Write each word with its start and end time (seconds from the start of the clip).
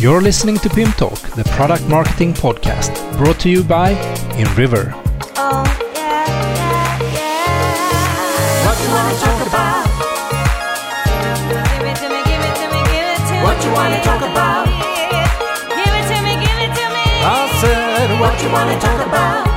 You're 0.00 0.22
listening 0.22 0.56
to 0.60 0.70
Pim 0.70 0.90
Talk, 0.92 1.20
the 1.36 1.44
product 1.52 1.86
marketing 1.86 2.32
podcast, 2.32 2.88
brought 3.18 3.38
to 3.40 3.50
you 3.50 3.62
by 3.62 3.92
InRiver. 4.40 4.94
Oh, 5.36 5.60
yeah, 5.92 6.24
yeah, 6.32 7.04
yeah. 7.04 8.64
What 8.64 8.80
you 8.80 8.88
wanna 8.96 9.12
talk 9.20 9.44
about? 9.44 9.84
Give 11.52 11.84
it 11.84 12.00
to 12.00 12.08
me, 12.08 12.16
give 12.24 12.40
it 12.40 12.56
to 12.56 12.66
me, 12.72 12.80
give 12.88 13.12
it 13.12 13.20
to 13.28 13.34
me. 13.36 13.44
What 13.44 13.60
you 13.60 13.72
wanna 13.76 14.00
talk 14.00 14.24
about? 14.24 14.72
Give 15.68 15.92
it 15.92 16.08
to 16.08 16.16
me, 16.24 16.32
give 16.48 16.60
it 16.64 16.72
to 16.80 16.86
me. 16.96 17.04
I 17.20 17.52
said, 17.60 18.08
what 18.16 18.40
you 18.40 18.48
wanna 18.56 18.80
talk 18.80 19.04
about? 19.04 19.52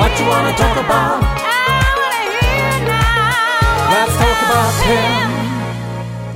What 0.00 0.16
you 0.16 0.24
wanna 0.32 0.56
talk 0.56 0.80
about? 0.80 1.20
I 1.20 1.92
wanna 2.00 2.40
hear 2.40 2.88
now. 2.88 3.84
Let's 3.92 4.16
talk 4.16 4.38
about 4.48 4.72
Pim. 4.80 5.35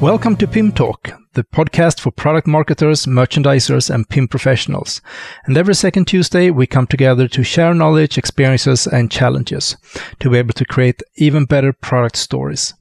Welcome 0.01 0.37
to 0.37 0.49
Pim 0.49 0.73
Talk, 0.73 1.11
the 1.35 1.45
podcast 1.45 2.01
for 2.01 2.11
product 2.11 2.47
marketers, 2.47 3.05
merchandisers, 3.05 3.95
and 3.95 4.09
Pim 4.09 4.29
professionals. 4.29 5.03
And 5.45 5.59
every 5.59 5.75
second 5.75 6.07
Tuesday, 6.07 6.49
we 6.49 6.67
come 6.67 6.87
together 6.87 7.29
to 7.29 7.45
share 7.45 7.75
knowledge, 7.75 8.17
experiences, 8.17 8.87
and 8.87 9.11
challenges 9.11 9.77
to 10.21 10.31
be 10.31 10.39
able 10.39 10.55
to 10.55 10.65
create 10.65 11.03
even 11.17 11.45
better 11.45 11.75
product 11.75 12.17
stories. 12.17 12.73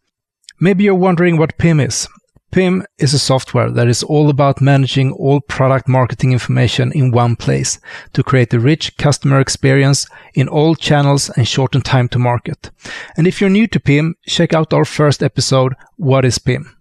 Maybe 0.62 0.86
you're 0.86 0.96
wondering 0.96 1.36
what 1.36 1.58
Pim 1.58 1.82
is. 1.82 2.08
Pim 2.52 2.86
is 2.98 3.14
a 3.14 3.20
software 3.20 3.70
that 3.70 3.90
is 3.90 4.02
all 4.02 4.30
about 4.30 4.62
managing 4.62 5.12
all 5.12 5.42
product 5.42 5.90
marketing 5.90 6.32
information 6.32 6.90
in 6.94 7.12
one 7.12 7.36
place 7.36 7.80
to 8.14 8.24
create 8.24 8.54
a 8.54 8.62
rich 8.62 8.96
customer 8.96 9.42
experience 9.42 10.08
in 10.36 10.48
all 10.48 10.74
channels 10.74 11.30
and 11.32 11.46
shorten 11.46 11.82
time 11.82 12.08
to 12.08 12.18
market. 12.18 12.72
And 13.18 13.28
if 13.28 13.42
you're 13.42 13.50
new 13.50 13.68
to 13.68 13.80
Pim, 13.82 14.16
check 14.26 14.54
out 14.54 14.72
our 14.72 14.86
first 14.86 15.22
episode, 15.22 15.76
What 15.98 16.24
is 16.24 16.40
Pim? 16.40 16.78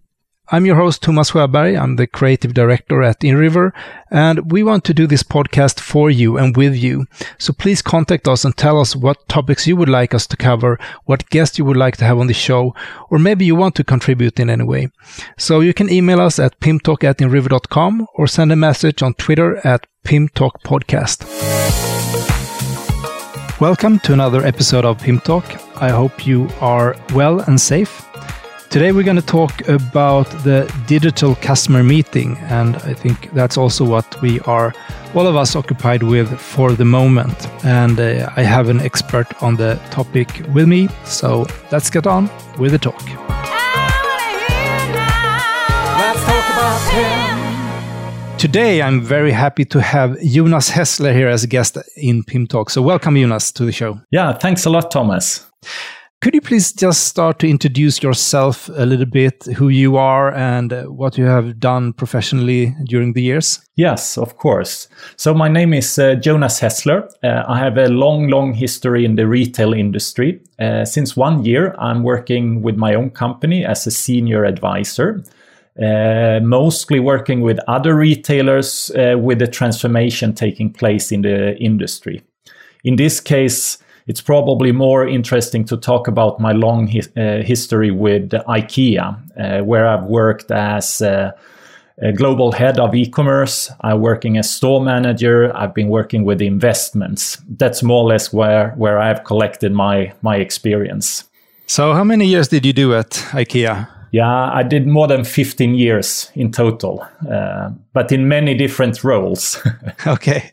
I'm 0.50 0.64
your 0.64 0.76
host, 0.76 1.02
Thomas 1.02 1.32
Sjöberg. 1.32 1.78
I'm 1.78 1.96
the 1.96 2.06
creative 2.06 2.54
director 2.54 3.02
at 3.02 3.20
InRiver, 3.20 3.70
and 4.10 4.50
we 4.50 4.62
want 4.62 4.82
to 4.84 4.94
do 4.94 5.06
this 5.06 5.22
podcast 5.22 5.78
for 5.78 6.10
you 6.10 6.38
and 6.38 6.56
with 6.56 6.74
you. 6.74 7.04
So 7.36 7.52
please 7.52 7.82
contact 7.82 8.26
us 8.26 8.46
and 8.46 8.56
tell 8.56 8.80
us 8.80 8.96
what 8.96 9.28
topics 9.28 9.66
you 9.66 9.76
would 9.76 9.90
like 9.90 10.14
us 10.14 10.26
to 10.28 10.38
cover, 10.38 10.78
what 11.04 11.28
guests 11.28 11.58
you 11.58 11.66
would 11.66 11.76
like 11.76 11.98
to 11.98 12.06
have 12.06 12.18
on 12.18 12.28
the 12.28 12.32
show, 12.32 12.74
or 13.10 13.18
maybe 13.18 13.44
you 13.44 13.54
want 13.54 13.74
to 13.74 13.84
contribute 13.84 14.40
in 14.40 14.48
any 14.48 14.64
way. 14.64 14.88
So 15.36 15.60
you 15.60 15.74
can 15.74 15.92
email 15.92 16.18
us 16.18 16.38
at 16.38 16.58
pimtalk 16.60 17.04
at 17.04 17.18
inriver.com 17.18 18.06
or 18.14 18.26
send 18.26 18.50
a 18.50 18.56
message 18.56 19.02
on 19.02 19.12
Twitter 19.14 19.58
at 19.66 19.86
pimtalkpodcast. 20.04 21.26
Welcome 23.60 23.98
to 23.98 24.14
another 24.14 24.46
episode 24.46 24.86
of 24.86 24.98
Pim 25.02 25.20
Talk. 25.20 25.44
I 25.82 25.90
hope 25.90 26.26
you 26.26 26.48
are 26.62 26.96
well 27.12 27.40
and 27.40 27.60
safe. 27.60 28.08
Today 28.70 28.92
we're 28.92 29.02
going 29.02 29.16
to 29.16 29.22
talk 29.22 29.66
about 29.66 30.28
the 30.44 30.70
digital 30.86 31.34
customer 31.36 31.82
meeting, 31.82 32.36
and 32.50 32.76
I 32.76 32.92
think 32.92 33.32
that's 33.32 33.56
also 33.56 33.82
what 33.82 34.20
we 34.20 34.40
are, 34.40 34.74
all 35.14 35.26
of 35.26 35.36
us, 35.36 35.56
occupied 35.56 36.02
with 36.02 36.38
for 36.38 36.72
the 36.72 36.84
moment. 36.84 37.48
And 37.64 37.98
uh, 37.98 38.28
I 38.36 38.42
have 38.42 38.68
an 38.68 38.80
expert 38.80 39.26
on 39.42 39.56
the 39.56 39.80
topic 39.90 40.42
with 40.52 40.68
me, 40.68 40.88
so 41.06 41.46
let's 41.72 41.88
get 41.88 42.06
on 42.06 42.28
with 42.58 42.72
the 42.72 42.78
talk. 42.78 43.00
I 43.00 44.02
wanna 44.04 44.52
hear 44.52 44.92
now. 44.92 45.98
Let's 45.98 46.24
talk 46.26 46.44
about 46.52 46.80
Pim. 48.30 48.36
Today 48.36 48.82
I'm 48.82 49.00
very 49.00 49.32
happy 49.32 49.64
to 49.64 49.80
have 49.80 50.20
Jonas 50.20 50.68
Hessler 50.68 51.14
here 51.14 51.28
as 51.28 51.42
a 51.42 51.46
guest 51.46 51.78
in 51.96 52.22
Pim 52.22 52.46
Talk. 52.46 52.68
So 52.68 52.82
welcome, 52.82 53.16
Jonas, 53.16 53.50
to 53.52 53.64
the 53.64 53.72
show. 53.72 53.98
Yeah, 54.10 54.34
thanks 54.34 54.66
a 54.66 54.70
lot, 54.70 54.90
Thomas. 54.90 55.46
Could 56.20 56.34
you 56.34 56.40
please 56.40 56.72
just 56.72 57.04
start 57.04 57.38
to 57.38 57.48
introduce 57.48 58.02
yourself 58.02 58.68
a 58.70 58.84
little 58.84 59.06
bit, 59.06 59.44
who 59.56 59.68
you 59.68 59.96
are 59.96 60.34
and 60.34 60.72
uh, 60.72 60.82
what 60.86 61.16
you 61.16 61.26
have 61.26 61.60
done 61.60 61.92
professionally 61.92 62.74
during 62.86 63.12
the 63.12 63.22
years? 63.22 63.60
Yes, 63.76 64.18
of 64.18 64.36
course. 64.36 64.88
So, 65.16 65.32
my 65.32 65.46
name 65.46 65.72
is 65.72 65.96
uh, 65.96 66.16
Jonas 66.16 66.58
Hessler. 66.58 67.08
Uh, 67.22 67.44
I 67.46 67.60
have 67.60 67.78
a 67.78 67.86
long, 67.86 68.26
long 68.26 68.52
history 68.52 69.04
in 69.04 69.14
the 69.14 69.28
retail 69.28 69.72
industry. 69.72 70.40
Uh, 70.58 70.84
since 70.84 71.16
one 71.16 71.44
year, 71.44 71.76
I'm 71.78 72.02
working 72.02 72.62
with 72.62 72.76
my 72.76 72.94
own 72.94 73.10
company 73.10 73.64
as 73.64 73.86
a 73.86 73.92
senior 73.92 74.44
advisor, 74.44 75.22
uh, 75.80 76.40
mostly 76.42 76.98
working 76.98 77.42
with 77.42 77.60
other 77.68 77.94
retailers 77.94 78.90
uh, 78.90 79.16
with 79.16 79.38
the 79.38 79.46
transformation 79.46 80.34
taking 80.34 80.72
place 80.72 81.12
in 81.12 81.22
the 81.22 81.56
industry. 81.58 82.22
In 82.82 82.96
this 82.96 83.20
case, 83.20 83.78
it's 84.08 84.22
probably 84.22 84.72
more 84.72 85.06
interesting 85.06 85.64
to 85.66 85.76
talk 85.76 86.08
about 86.08 86.40
my 86.40 86.52
long 86.52 86.86
his, 86.86 87.08
uh, 87.16 87.42
history 87.44 87.90
with 87.90 88.30
IKEA, 88.30 89.16
uh, 89.36 89.64
where 89.64 89.86
I've 89.86 90.04
worked 90.04 90.50
as 90.50 91.02
uh, 91.02 91.32
a 92.00 92.12
global 92.12 92.52
head 92.52 92.80
of 92.80 92.94
e-commerce. 92.94 93.70
I'm 93.82 94.00
working 94.00 94.38
as 94.38 94.50
store 94.50 94.80
manager. 94.80 95.54
I've 95.54 95.74
been 95.74 95.88
working 95.88 96.24
with 96.24 96.40
investments. 96.40 97.36
That's 97.58 97.82
more 97.82 98.04
or 98.04 98.08
less 98.08 98.32
where 98.32 98.70
where 98.76 98.98
I've 98.98 99.24
collected 99.24 99.72
my 99.72 100.12
my 100.22 100.36
experience. 100.36 101.24
So, 101.66 101.92
how 101.92 102.04
many 102.04 102.26
years 102.26 102.48
did 102.48 102.64
you 102.64 102.72
do 102.72 102.94
at 102.94 103.10
IKEA? 103.32 103.86
Yeah, 104.10 104.50
I 104.54 104.62
did 104.62 104.86
more 104.86 105.06
than 105.06 105.22
15 105.22 105.74
years 105.74 106.30
in 106.34 106.50
total, 106.50 107.06
uh, 107.30 107.68
but 107.92 108.10
in 108.10 108.26
many 108.26 108.54
different 108.54 109.04
roles. 109.04 109.62
Okay. 110.06 110.52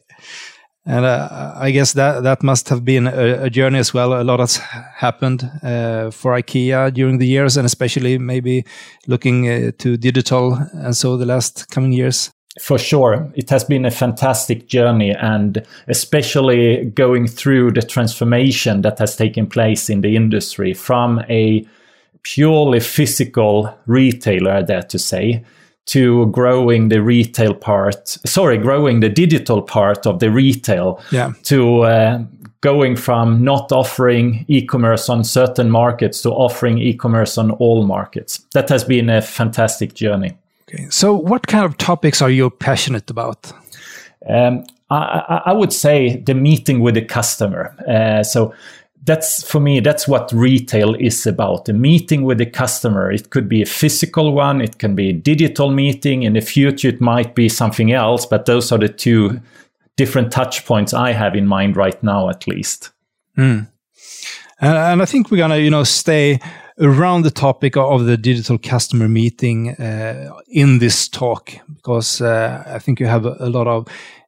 And 0.87 1.03
uh, 1.03 1.53
I 1.55 1.71
guess 1.71 1.93
that 1.93 2.21
that 2.23 2.43
must 2.43 2.69
have 2.69 2.85
been 2.85 3.07
a, 3.07 3.45
a 3.45 3.49
journey 3.49 3.79
as 3.79 3.93
well. 3.93 4.13
A 4.13 4.23
lot 4.23 4.39
has 4.39 4.57
happened 4.57 5.49
uh, 5.63 6.11
for 6.11 6.33
IKEA 6.33 6.93
during 6.93 7.17
the 7.17 7.25
years, 7.25 7.57
and 7.57 7.65
especially 7.65 8.19
maybe 8.19 8.65
looking 9.07 9.49
uh, 9.49 9.71
to 9.79 9.97
digital, 9.97 10.53
and 10.73 10.95
so 10.95 11.17
the 11.17 11.25
last 11.25 11.69
coming 11.71 11.91
years. 11.91 12.31
For 12.61 12.77
sure, 12.77 13.29
it 13.35 13.49
has 13.49 13.63
been 13.63 13.85
a 13.85 13.91
fantastic 13.91 14.67
journey, 14.67 15.11
and 15.11 15.65
especially 15.87 16.85
going 16.85 17.27
through 17.27 17.71
the 17.71 17.81
transformation 17.81 18.81
that 18.83 18.99
has 18.99 19.15
taken 19.15 19.47
place 19.47 19.89
in 19.89 20.01
the 20.01 20.15
industry 20.15 20.73
from 20.73 21.19
a 21.27 21.65
purely 22.21 22.79
physical 22.79 23.75
retailer, 23.87 24.51
I 24.51 24.61
dare 24.61 24.83
to 24.83 24.99
say, 24.99 25.43
to 25.87 26.25
growing 26.27 26.89
the 26.89 27.01
retail 27.01 27.53
part, 27.53 28.07
sorry, 28.25 28.57
growing 28.57 29.01
the 29.01 29.09
digital 29.09 29.61
part 29.61 30.05
of 30.07 30.19
the 30.19 30.29
retail, 30.31 30.99
Yeah. 31.11 31.33
to 31.43 31.81
uh, 31.81 32.19
going 32.61 32.95
from 32.95 33.43
not 33.43 33.71
offering 33.71 34.45
e-commerce 34.47 35.07
on 35.09 35.23
certain 35.23 35.69
markets 35.69 36.21
to 36.23 36.29
offering 36.31 36.79
e-commerce 36.79 37.37
on 37.37 37.51
all 37.51 37.83
markets. 37.85 38.39
That 38.53 38.69
has 38.69 38.83
been 38.83 39.09
a 39.09 39.21
fantastic 39.21 39.93
journey. 39.93 40.31
Okay. 40.67 40.87
So, 40.89 41.13
what 41.13 41.45
kind 41.45 41.63
of 41.65 41.77
topics 41.77 42.21
are 42.21 42.31
you 42.31 42.49
passionate 42.49 43.11
about? 43.11 43.51
Um, 44.27 44.63
I, 44.89 44.95
I- 45.29 45.41
I 45.51 45.53
would 45.53 45.71
say 45.73 46.17
the 46.25 46.33
meeting 46.33 46.79
with 46.79 46.95
the 46.95 47.05
customer. 47.05 47.75
Uh, 47.87 48.23
so 48.23 48.53
that's 49.05 49.43
for 49.43 49.59
me, 49.59 49.79
that's 49.79 50.07
what 50.07 50.31
retail 50.33 50.95
is 50.95 51.27
about. 51.27 51.69
a 51.69 51.73
meeting 51.73 52.23
with 52.23 52.39
the 52.39 52.45
customer. 52.45 53.11
It 53.11 53.29
could 53.29 53.47
be 53.47 53.61
a 53.61 53.65
physical 53.65 54.33
one, 54.33 54.61
it 54.61 54.79
can 54.79 54.95
be 54.95 55.09
a 55.09 55.13
digital 55.13 55.69
meeting. 55.71 56.23
In 56.23 56.33
the 56.33 56.41
future, 56.41 56.89
it 56.89 57.01
might 57.01 57.35
be 57.35 57.47
something 57.47 57.91
else, 57.91 58.25
but 58.25 58.45
those 58.45 58.71
are 58.71 58.79
the 58.79 58.89
two 58.89 59.39
different 59.95 60.31
touch 60.31 60.65
points 60.65 60.93
I 60.93 61.11
have 61.11 61.35
in 61.35 61.47
mind 61.47 61.77
right 61.77 62.01
now, 62.03 62.29
at 62.29 62.47
least. 62.47 62.91
And, 64.59 64.77
and 64.77 65.01
I 65.01 65.05
think 65.05 65.29
we're 65.29 65.37
gonna, 65.37 65.57
you 65.57 65.69
know, 65.69 65.83
stay 65.83 66.39
around 66.79 67.21
the 67.21 67.31
topic 67.31 67.77
of 67.77 68.05
the 68.05 68.17
digital 68.17 68.57
customer 68.57 69.07
meeting 69.07 69.69
uh, 69.75 70.33
in 70.49 70.79
this 70.79 71.07
talk 71.07 71.51
because 71.75 72.21
uh, 72.21 72.63
I 72.65 72.79
think 72.79 72.99
you 72.99 73.05
have 73.05 73.25
a 73.25 73.49
lot 73.49 73.67
of 73.67 73.87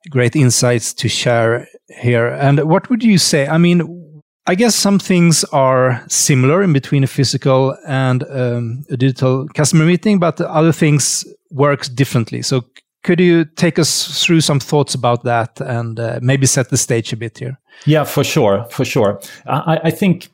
great 0.10 0.36
insights 0.36 0.94
to 0.94 1.10
share 1.10 1.68
here. 1.90 2.28
And 2.28 2.64
what 2.64 2.90
would 2.90 3.04
you 3.04 3.18
say? 3.18 3.48
I 3.48 3.58
mean, 3.58 4.07
I 4.50 4.56
guess 4.56 4.76
some 4.76 4.98
things 4.98 5.44
are 5.46 6.04
similar 6.08 6.64
in 6.64 6.74
between 6.74 7.04
a 7.04 7.08
physical 7.08 7.76
and 7.86 8.24
um, 8.30 8.86
a 8.90 8.96
digital 8.96 9.48
customer 9.54 9.86
meeting, 9.86 10.20
but 10.20 10.40
other 10.42 10.72
things 10.72 11.26
works 11.52 11.90
differently. 11.90 12.42
So. 12.42 12.64
Could 13.04 13.22
you 13.22 13.46
take 13.46 13.80
us 13.80 14.22
through 14.26 14.42
some 14.42 14.60
thoughts 14.60 14.94
about 14.94 15.24
that 15.24 15.62
and 15.62 15.98
uh, 15.98 16.20
maybe 16.22 16.46
set 16.46 16.70
the 16.70 16.78
stage 16.78 17.14
a 17.14 17.16
bit 17.16 17.38
here? 17.38 17.58
Yeah, 17.86 18.04
for 18.04 18.22
sure, 18.22 18.66
for 18.70 18.84
sure. 18.84 19.22
I, 19.46 19.80
I 19.86 19.92
think 19.92 20.30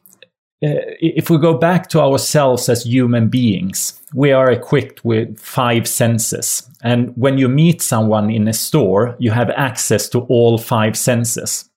uh, 0.63 0.79
if 0.99 1.29
we 1.29 1.37
go 1.37 1.53
back 1.53 1.89
to 1.89 1.99
ourselves 1.99 2.69
as 2.69 2.83
human 2.83 3.27
beings, 3.27 3.99
we 4.13 4.31
are 4.31 4.49
equipped 4.49 5.03
with 5.03 5.37
five 5.37 5.87
senses. 5.87 6.67
And 6.81 7.11
when 7.15 7.37
you 7.37 7.49
meet 7.49 7.81
someone 7.81 8.29
in 8.29 8.47
a 8.47 8.53
store, 8.53 9.15
you 9.19 9.29
have 9.31 9.49
access 9.51 10.07
to 10.09 10.21
all 10.21 10.57
five 10.57 10.97
senses. 10.97 11.69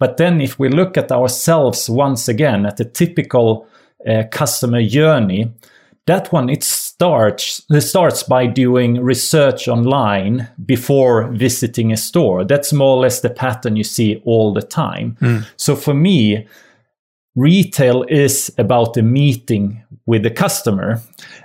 But 0.00 0.16
then, 0.16 0.40
if 0.40 0.58
we 0.58 0.68
look 0.68 0.96
at 0.96 1.12
ourselves 1.12 1.88
once 1.88 2.26
again 2.26 2.66
at 2.66 2.78
the 2.78 2.84
typical 2.84 3.68
uh, 4.08 4.24
customer 4.32 4.82
journey, 4.82 5.52
that 6.06 6.32
one 6.32 6.48
it 6.50 6.64
starts 6.64 7.62
it 7.70 7.82
starts 7.82 8.22
by 8.24 8.46
doing 8.46 9.00
research 9.00 9.68
online 9.68 10.48
before 10.66 11.28
visiting 11.28 11.92
a 11.92 11.96
store. 11.96 12.44
That's 12.44 12.72
more 12.72 12.96
or 12.96 13.02
less 13.02 13.20
the 13.20 13.30
pattern 13.30 13.76
you 13.76 13.84
see 13.84 14.20
all 14.24 14.52
the 14.52 14.62
time. 14.62 15.16
So 15.56 15.76
for 15.76 15.94
me, 15.94 16.48
retail 17.36 18.04
is 18.08 18.52
about 18.58 18.94
the 18.94 19.02
meeting 19.02 19.82
with 20.06 20.22
the 20.22 20.30
customer. 20.30 21.00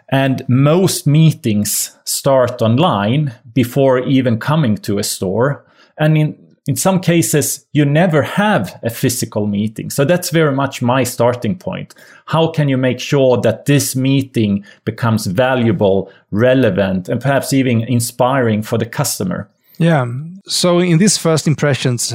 And 0.10 0.44
most 0.48 1.06
meetings 1.06 1.98
start 2.06 2.62
online 2.62 3.34
before 3.54 4.00
even 4.00 4.40
coming 4.40 4.78
to 4.78 4.98
a 4.98 5.04
store. 5.04 5.66
And 5.98 6.18
in, 6.18 6.45
in 6.68 6.76
some 6.76 7.00
cases, 7.00 7.66
you 7.74 7.86
never 7.86 8.24
have 8.24 8.80
a 8.82 8.90
physical 8.90 9.46
meeting. 9.46 9.92
So 9.92 10.04
that's 10.04 10.32
very 10.32 10.52
much 10.52 10.82
my 10.82 11.04
starting 11.04 11.56
point. 11.58 11.94
How 12.26 12.48
can 12.48 12.70
you 12.70 12.78
make 12.78 13.00
sure 13.00 13.40
that 13.42 13.66
this 13.66 13.96
meeting 13.96 14.66
becomes 14.84 15.28
valuable, 15.28 16.12
relevant, 16.32 17.08
and 17.08 17.22
perhaps 17.22 17.54
even 17.54 17.82
inspiring 17.84 18.64
for 18.64 18.80
the 18.80 18.86
customer? 18.86 19.48
Yeah. 19.78 20.08
So 20.48 20.80
in 20.80 20.98
these 20.98 21.18
first 21.20 21.46
impressions, 21.46 22.14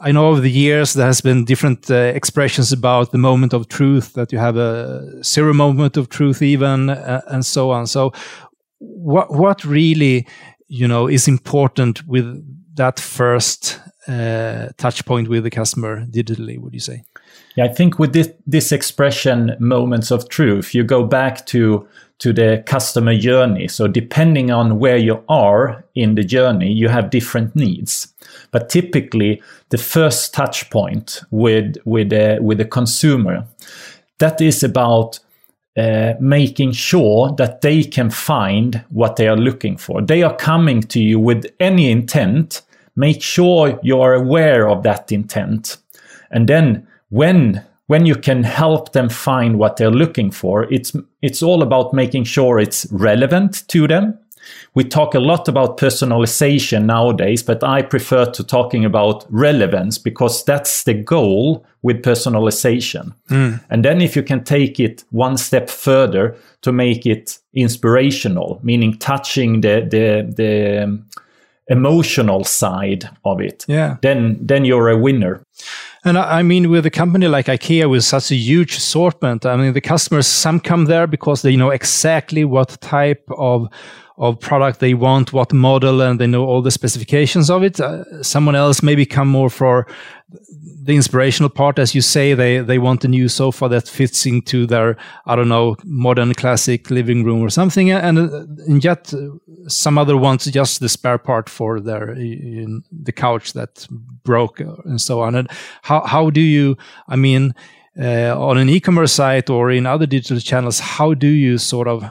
I 0.00 0.10
know 0.10 0.26
over 0.26 0.40
the 0.40 0.50
years 0.50 0.94
there 0.94 1.06
has 1.06 1.20
been 1.20 1.44
different 1.44 1.88
uh, 1.88 1.94
expressions 1.94 2.72
about 2.72 3.12
the 3.12 3.18
moment 3.18 3.52
of 3.52 3.68
truth 3.68 4.14
that 4.14 4.32
you 4.32 4.38
have 4.38 4.56
a 4.56 5.22
zero 5.22 5.54
moment 5.54 5.96
of 5.96 6.08
truth 6.08 6.42
even 6.42 6.90
uh, 6.90 7.20
and 7.28 7.46
so 7.46 7.70
on. 7.70 7.86
So 7.86 8.12
what 8.80 9.32
what 9.32 9.64
really 9.64 10.26
you 10.66 10.88
know 10.88 11.06
is 11.06 11.28
important 11.28 12.06
with 12.06 12.26
that 12.74 13.00
first 13.00 13.80
uh, 14.06 14.68
touch 14.76 15.04
point 15.04 15.28
with 15.28 15.44
the 15.44 15.50
customer 15.50 16.06
digitally? 16.06 16.58
Would 16.58 16.74
you 16.74 16.80
say? 16.80 17.04
Yeah, 17.56 17.64
I 17.64 17.68
think 17.68 17.98
with 17.98 18.12
this 18.12 18.30
this 18.46 18.72
expression 18.72 19.56
moments 19.58 20.10
of 20.10 20.28
truth, 20.28 20.74
you 20.74 20.84
go 20.84 21.04
back 21.04 21.46
to 21.46 21.86
to 22.18 22.32
the 22.32 22.62
customer 22.66 23.16
journey. 23.16 23.68
So 23.68 23.86
depending 23.86 24.50
on 24.50 24.78
where 24.78 24.96
you 24.96 25.22
are 25.28 25.84
in 25.94 26.14
the 26.14 26.24
journey, 26.24 26.72
you 26.72 26.88
have 26.88 27.10
different 27.10 27.56
needs. 27.56 28.12
But 28.50 28.68
typically, 28.68 29.42
the 29.70 29.78
first 29.78 30.32
touch 30.32 30.70
point 30.70 31.20
with 31.30 31.76
with 31.84 32.12
a, 32.12 32.38
with 32.40 32.60
a 32.60 32.64
consumer, 32.64 33.46
that 34.18 34.40
is 34.40 34.62
about 34.62 35.18
uh, 35.76 36.14
making 36.20 36.72
sure 36.72 37.32
that 37.36 37.60
they 37.60 37.82
can 37.82 38.10
find 38.10 38.84
what 38.90 39.16
they 39.16 39.26
are 39.26 39.36
looking 39.36 39.76
for. 39.76 40.00
They 40.00 40.22
are 40.22 40.36
coming 40.36 40.82
to 40.82 41.00
you 41.00 41.18
with 41.18 41.46
any 41.58 41.90
intent. 41.90 42.62
Make 42.96 43.22
sure 43.22 43.80
you 43.82 44.00
are 44.00 44.14
aware 44.14 44.68
of 44.68 44.84
that 44.84 45.10
intent, 45.10 45.78
and 46.30 46.48
then 46.48 46.86
when 47.10 47.62
when 47.86 48.06
you 48.06 48.14
can 48.14 48.44
help 48.44 48.92
them 48.92 49.08
find 49.08 49.58
what 49.58 49.76
they're 49.76 49.90
looking 49.90 50.30
for, 50.30 50.72
it's 50.72 50.92
it's 51.22 51.42
all 51.42 51.62
about 51.62 51.92
making 51.92 52.24
sure 52.24 52.58
it's 52.58 52.86
relevant 52.90 53.66
to 53.68 53.86
them. 53.86 54.18
We 54.74 54.84
talk 54.84 55.14
a 55.14 55.20
lot 55.20 55.48
about 55.48 55.78
personalization 55.78 56.84
nowadays, 56.84 57.42
but 57.42 57.62
I 57.62 57.82
prefer 57.82 58.24
to 58.32 58.44
talking 58.44 58.84
about 58.84 59.24
relevance 59.30 59.98
because 59.98 60.44
that's 60.44 60.84
the 60.84 60.94
goal 60.94 61.64
with 61.82 62.02
personalization. 62.02 63.12
And 63.70 63.84
then 63.84 64.00
if 64.00 64.16
you 64.16 64.22
can 64.22 64.42
take 64.44 64.80
it 64.80 65.04
one 65.10 65.36
step 65.36 65.68
further 65.70 66.34
to 66.62 66.72
make 66.72 67.06
it 67.06 67.38
inspirational, 67.52 68.58
meaning 68.62 68.98
touching 68.98 69.60
the 69.60 69.80
the 69.90 70.32
the 70.36 70.82
um, 70.84 71.04
emotional 71.68 72.44
side 72.44 73.08
of 73.24 73.40
it, 73.40 73.64
Yeah. 73.68 73.96
then 74.02 74.38
then 74.46 74.64
you're 74.64 74.90
a 74.90 74.96
winner. 74.98 75.40
And 76.06 76.18
I 76.18 76.42
mean, 76.42 76.68
with 76.70 76.84
a 76.86 76.90
company 76.90 77.28
like 77.28 77.46
IKEA 77.46 77.88
with 77.88 78.04
such 78.04 78.30
a 78.30 78.34
huge 78.34 78.76
assortment, 78.76 79.46
I 79.46 79.56
mean, 79.56 79.72
the 79.72 79.80
customers 79.80 80.26
some 80.26 80.60
come 80.60 80.84
there 80.84 81.06
because 81.06 81.40
they 81.42 81.56
know 81.56 81.70
exactly 81.70 82.44
what 82.44 82.78
type 82.80 83.24
of 83.38 83.68
of 84.16 84.38
product 84.38 84.78
they 84.78 84.94
want, 84.94 85.32
what 85.32 85.52
model, 85.52 86.00
and 86.00 86.20
they 86.20 86.26
know 86.26 86.44
all 86.44 86.62
the 86.62 86.70
specifications 86.70 87.50
of 87.50 87.62
it. 87.62 87.80
Uh, 87.80 88.22
someone 88.22 88.54
else 88.54 88.82
maybe 88.82 89.04
come 89.04 89.28
more 89.28 89.50
for 89.50 89.86
the 90.84 90.94
inspirational 90.94 91.50
part, 91.50 91.78
as 91.78 91.94
you 91.94 92.00
say. 92.00 92.34
They 92.34 92.58
they 92.58 92.78
want 92.78 93.04
a 93.04 93.08
new 93.08 93.28
sofa 93.28 93.68
that 93.68 93.88
fits 93.88 94.26
into 94.26 94.66
their 94.66 94.96
I 95.26 95.34
don't 95.34 95.48
know 95.48 95.76
modern 95.84 96.34
classic 96.34 96.90
living 96.90 97.24
room 97.24 97.42
or 97.42 97.50
something, 97.50 97.90
and, 97.90 98.18
uh, 98.18 98.44
and 98.66 98.84
yet 98.84 99.12
uh, 99.12 99.18
some 99.68 99.98
other 99.98 100.16
wants 100.16 100.46
just 100.46 100.80
the 100.80 100.88
spare 100.88 101.18
part 101.18 101.48
for 101.48 101.80
their 101.80 102.14
the 102.14 103.12
couch 103.12 103.54
that 103.54 103.86
broke 104.22 104.60
and 104.60 105.00
so 105.00 105.20
on. 105.22 105.34
And 105.34 105.50
how 105.82 106.02
how 106.06 106.30
do 106.30 106.40
you? 106.40 106.76
I 107.08 107.16
mean. 107.16 107.54
Uh, 107.96 108.34
on 108.36 108.58
an 108.58 108.68
e-commerce 108.68 109.12
site 109.12 109.48
or 109.48 109.70
in 109.70 109.86
other 109.86 110.04
digital 110.04 110.40
channels, 110.40 110.80
how 110.80 111.14
do 111.14 111.28
you 111.28 111.56
sort 111.58 111.86
of 111.86 112.02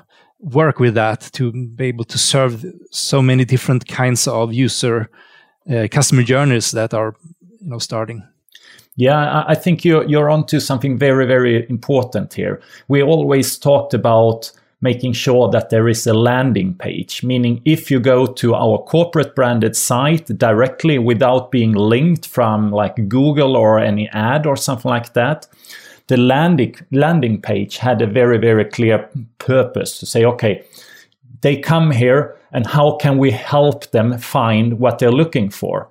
work 0.44 0.80
with 0.80 0.94
that 0.96 1.30
to 1.34 1.52
be 1.52 1.86
able 1.86 2.04
to 2.06 2.18
serve 2.18 2.66
so 2.92 3.22
many 3.22 3.46
different 3.46 3.88
kinds 3.88 4.28
of 4.28 4.54
user 4.54 5.10
uh, 5.70 5.88
customer 5.90 6.24
journeys 6.24 6.72
that 6.72 6.94
are 6.94 7.16
you 7.62 7.70
know 7.70 7.80
starting 7.80 8.22
Yeah, 8.96 9.44
I- 9.48 9.56
think 9.56 9.84
you're 9.86 10.06
you're 10.10 10.30
onto 10.34 10.60
something 10.60 11.00
very 11.00 11.26
very 11.26 11.66
important 11.70 12.34
here. 12.36 12.60
We 12.88 13.02
always 13.04 13.58
talked 13.60 13.94
about 13.94 14.52
making 14.82 15.14
sure 15.16 15.50
that 15.52 15.70
there 15.70 15.90
is 15.90 16.08
a 16.08 16.14
landing 16.14 16.76
page, 16.78 17.24
meaning 17.24 17.62
if 17.66 17.90
you 17.92 18.02
go 18.02 18.26
to 18.28 18.54
our 18.54 18.78
corporate 18.84 19.34
branded 19.36 19.76
site 19.76 20.38
directly 20.38 21.00
without 21.00 21.52
being 21.52 21.74
linked 21.90 22.28
from 22.28 22.72
like 22.72 23.08
Google 23.08 23.56
or 23.56 23.80
any 23.80 24.10
ad 24.12 24.46
or 24.46 24.58
something 24.58 24.92
like 24.92 25.14
that, 25.14 25.48
the 26.08 26.18
landing 26.18 26.76
landing 26.92 27.42
page 27.42 27.78
had 27.78 28.02
a 28.02 28.08
very 28.08 28.38
very 28.38 28.66
clear 28.66 29.10
purpose 29.40 30.00
to 30.00 30.06
say, 30.06 30.26
okay, 30.26 30.64
they 31.42 31.58
come 31.58 31.92
here 31.92 32.36
and 32.52 32.68
how 32.68 32.98
can 32.98 33.18
we 33.18 33.32
help 33.32 33.92
them 33.92 34.18
find 34.18 34.80
what 34.80 35.00
they're 35.00 35.12
looking 35.12 35.50
for? 35.50 35.90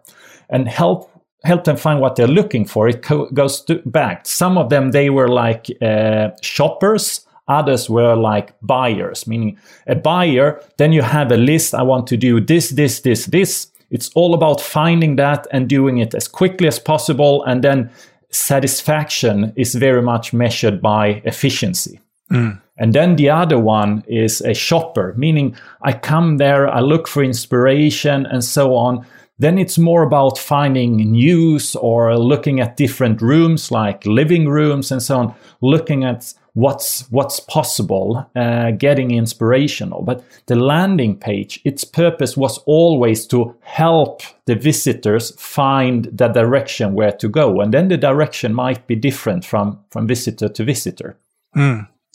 And 0.48 0.68
help 0.68 1.10
help 1.44 1.64
them 1.64 1.76
find 1.76 2.00
what 2.00 2.14
they're 2.16 2.28
looking 2.28 2.64
for 2.64 2.88
it 2.88 3.02
co- 3.02 3.28
goes 3.30 3.62
to 3.62 3.82
back. 3.86 4.26
Some 4.26 4.58
of 4.58 4.68
them 4.70 4.92
they 4.92 5.10
were 5.10 5.28
like 5.28 5.66
uh, 5.82 6.30
shoppers 6.42 7.26
others 7.48 7.90
were 7.90 8.14
like 8.14 8.54
buyers 8.62 9.26
meaning 9.26 9.58
a 9.88 9.96
buyer 9.96 10.62
then 10.76 10.92
you 10.92 11.02
have 11.02 11.32
a 11.32 11.36
list 11.36 11.74
i 11.74 11.82
want 11.82 12.06
to 12.06 12.16
do 12.16 12.40
this 12.40 12.70
this 12.70 13.00
this 13.00 13.26
this. 13.26 13.68
It's 13.90 14.10
all 14.14 14.32
about 14.32 14.58
finding 14.62 15.16
that 15.16 15.46
and 15.50 15.68
doing 15.68 15.98
it 15.98 16.14
as 16.14 16.26
quickly 16.26 16.66
as 16.66 16.78
possible 16.78 17.44
and 17.44 17.62
then 17.62 17.90
satisfaction 18.32 19.52
is 19.56 19.74
very 19.74 20.02
much 20.02 20.32
measured 20.32 20.80
by 20.80 21.22
efficiency 21.24 22.00
mm. 22.30 22.60
and 22.78 22.94
then 22.94 23.16
the 23.16 23.30
other 23.30 23.58
one 23.58 24.02
is 24.06 24.40
a 24.40 24.54
shopper, 24.54 25.14
meaning 25.16 25.54
I 25.82 25.92
come 25.92 26.38
there, 26.38 26.68
I 26.68 26.80
look 26.80 27.06
for 27.06 27.22
inspiration 27.22 28.26
and 28.26 28.42
so 28.42 28.74
on. 28.74 29.06
Then 29.38 29.58
it's 29.58 29.78
more 29.78 30.02
about 30.02 30.38
finding 30.38 30.96
news 30.96 31.76
or 31.76 32.16
looking 32.16 32.60
at 32.60 32.76
different 32.76 33.20
rooms 33.20 33.70
like 33.70 34.06
living 34.06 34.48
rooms 34.48 34.92
and 34.92 35.02
so 35.02 35.18
on, 35.18 35.34
looking 35.60 36.04
at 36.04 36.32
what's 36.54 37.10
what's 37.10 37.40
possible, 37.40 38.26
uh, 38.36 38.72
getting 38.72 39.10
inspirational. 39.10 40.02
But 40.02 40.24
the 40.46 40.56
landing 40.56 41.16
page, 41.16 41.60
its 41.64 41.84
purpose 41.84 42.36
was 42.36 42.58
always 42.66 43.26
to 43.28 43.54
help 43.60 44.22
the 44.46 44.54
visitors 44.54 45.32
find 45.40 46.08
the 46.12 46.28
direction 46.28 46.94
where 46.94 47.12
to 47.12 47.28
go, 47.28 47.60
and 47.60 47.72
then 47.72 47.88
the 47.88 47.96
direction 47.96 48.54
might 48.54 48.86
be 48.86 48.96
different 48.96 49.44
from 49.44 49.78
from 49.90 50.06
visitor 50.06 50.48
to 50.48 50.64
visitor. 50.64 51.16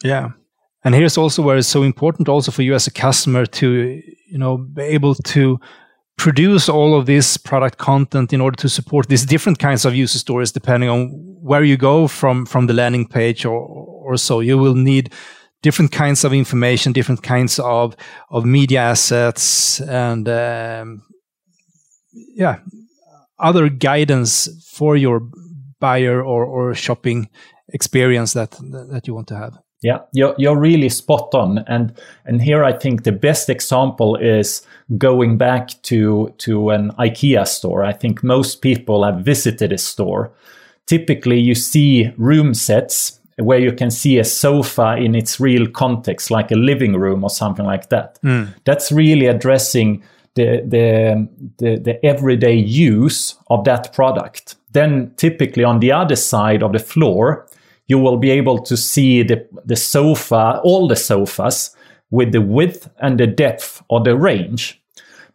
yeah 0.03 0.31
and 0.83 0.95
here's 0.95 1.17
also 1.17 1.41
where 1.41 1.57
it's 1.57 1.67
so 1.67 1.83
important 1.83 2.29
also 2.29 2.51
for 2.51 2.61
you 2.61 2.73
as 2.73 2.87
a 2.87 2.91
customer 2.91 3.45
to 3.45 4.01
you 4.27 4.37
know 4.37 4.57
be 4.57 4.83
able 4.83 5.15
to 5.15 5.59
produce 6.17 6.69
all 6.69 6.97
of 6.97 7.05
this 7.05 7.37
product 7.37 7.77
content 7.77 8.33
in 8.33 8.41
order 8.41 8.55
to 8.55 8.69
support 8.69 9.07
these 9.07 9.25
different 9.25 9.59
kinds 9.59 9.85
of 9.85 9.93
user 9.93 10.17
stories 10.17 10.51
depending 10.51 10.89
on 10.89 11.09
where 11.41 11.63
you 11.63 11.77
go 11.77 12.07
from 12.07 12.45
from 12.45 12.67
the 12.67 12.73
landing 12.73 13.07
page 13.07 13.45
or 13.45 13.96
or 14.07 14.17
so 14.17 14.39
you 14.39 14.57
will 14.57 14.75
need 14.75 15.13
different 15.61 15.91
kinds 15.91 16.23
of 16.23 16.33
information 16.33 16.93
different 16.93 17.21
kinds 17.23 17.59
of 17.59 17.95
of 18.29 18.45
media 18.45 18.81
assets 18.81 19.81
and 19.81 20.27
um, 20.29 21.03
yeah 22.13 22.59
other 23.39 23.69
guidance 23.69 24.49
for 24.71 24.95
your 24.95 25.21
buyer 25.79 26.23
or 26.23 26.45
or 26.45 26.75
shopping 26.75 27.29
experience 27.73 28.33
that 28.33 28.51
that 28.91 29.07
you 29.07 29.15
want 29.15 29.27
to 29.27 29.35
have 29.35 29.57
Yeah, 29.83 29.99
you're, 30.11 30.33
you're 30.39 30.57
really 30.57 30.89
spot 30.89 31.35
on, 31.35 31.59
and 31.67 31.93
and 32.25 32.41
here 32.41 32.63
I 32.63 32.73
think 32.73 33.03
the 33.03 33.11
best 33.11 33.47
example 33.49 34.15
is 34.15 34.65
going 34.97 35.37
back 35.37 35.69
to 35.83 36.33
to 36.37 36.71
an 36.71 36.91
IKEA 36.97 37.45
store. 37.45 37.83
I 37.83 37.93
think 37.93 38.23
most 38.23 38.61
people 38.61 39.03
have 39.03 39.23
visited 39.25 39.71
a 39.71 39.77
store. 39.77 40.31
Typically, 40.87 41.39
you 41.39 41.53
see 41.53 42.11
room 42.17 42.53
sets 42.55 43.19
where 43.37 43.59
you 43.59 43.71
can 43.71 43.91
see 43.91 44.17
a 44.17 44.23
sofa 44.23 44.95
in 44.97 45.15
its 45.15 45.39
real 45.39 45.67
context, 45.67 46.31
like 46.31 46.51
a 46.51 46.55
living 46.55 46.95
room 46.95 47.23
or 47.23 47.29
something 47.29 47.65
like 47.65 47.89
that. 47.89 48.17
Hmm. 48.21 48.45
That's 48.65 48.91
really 48.91 49.27
addressing 49.27 50.03
the, 50.35 50.61
the 50.67 51.27
the 51.57 51.79
the 51.79 52.05
everyday 52.05 52.55
use 52.55 53.35
of 53.49 53.63
that 53.65 53.93
product. 53.93 54.55
Then, 54.71 55.13
typically 55.17 55.63
on 55.63 55.79
the 55.79 55.91
other 55.91 56.15
side 56.15 56.61
of 56.63 56.73
the 56.73 56.79
floor, 56.79 57.47
you 57.87 57.97
will 57.97 58.17
be 58.17 58.29
able 58.31 58.59
to 58.59 58.77
see 58.77 59.23
the, 59.23 59.47
the 59.65 59.75
sofa, 59.75 60.59
all 60.63 60.87
the 60.87 60.95
sofas, 60.95 61.75
with 62.11 62.31
the 62.31 62.41
width 62.41 62.89
and 62.99 63.19
the 63.19 63.27
depth 63.27 63.81
or 63.89 64.01
the 64.01 64.15
range. 64.15 64.81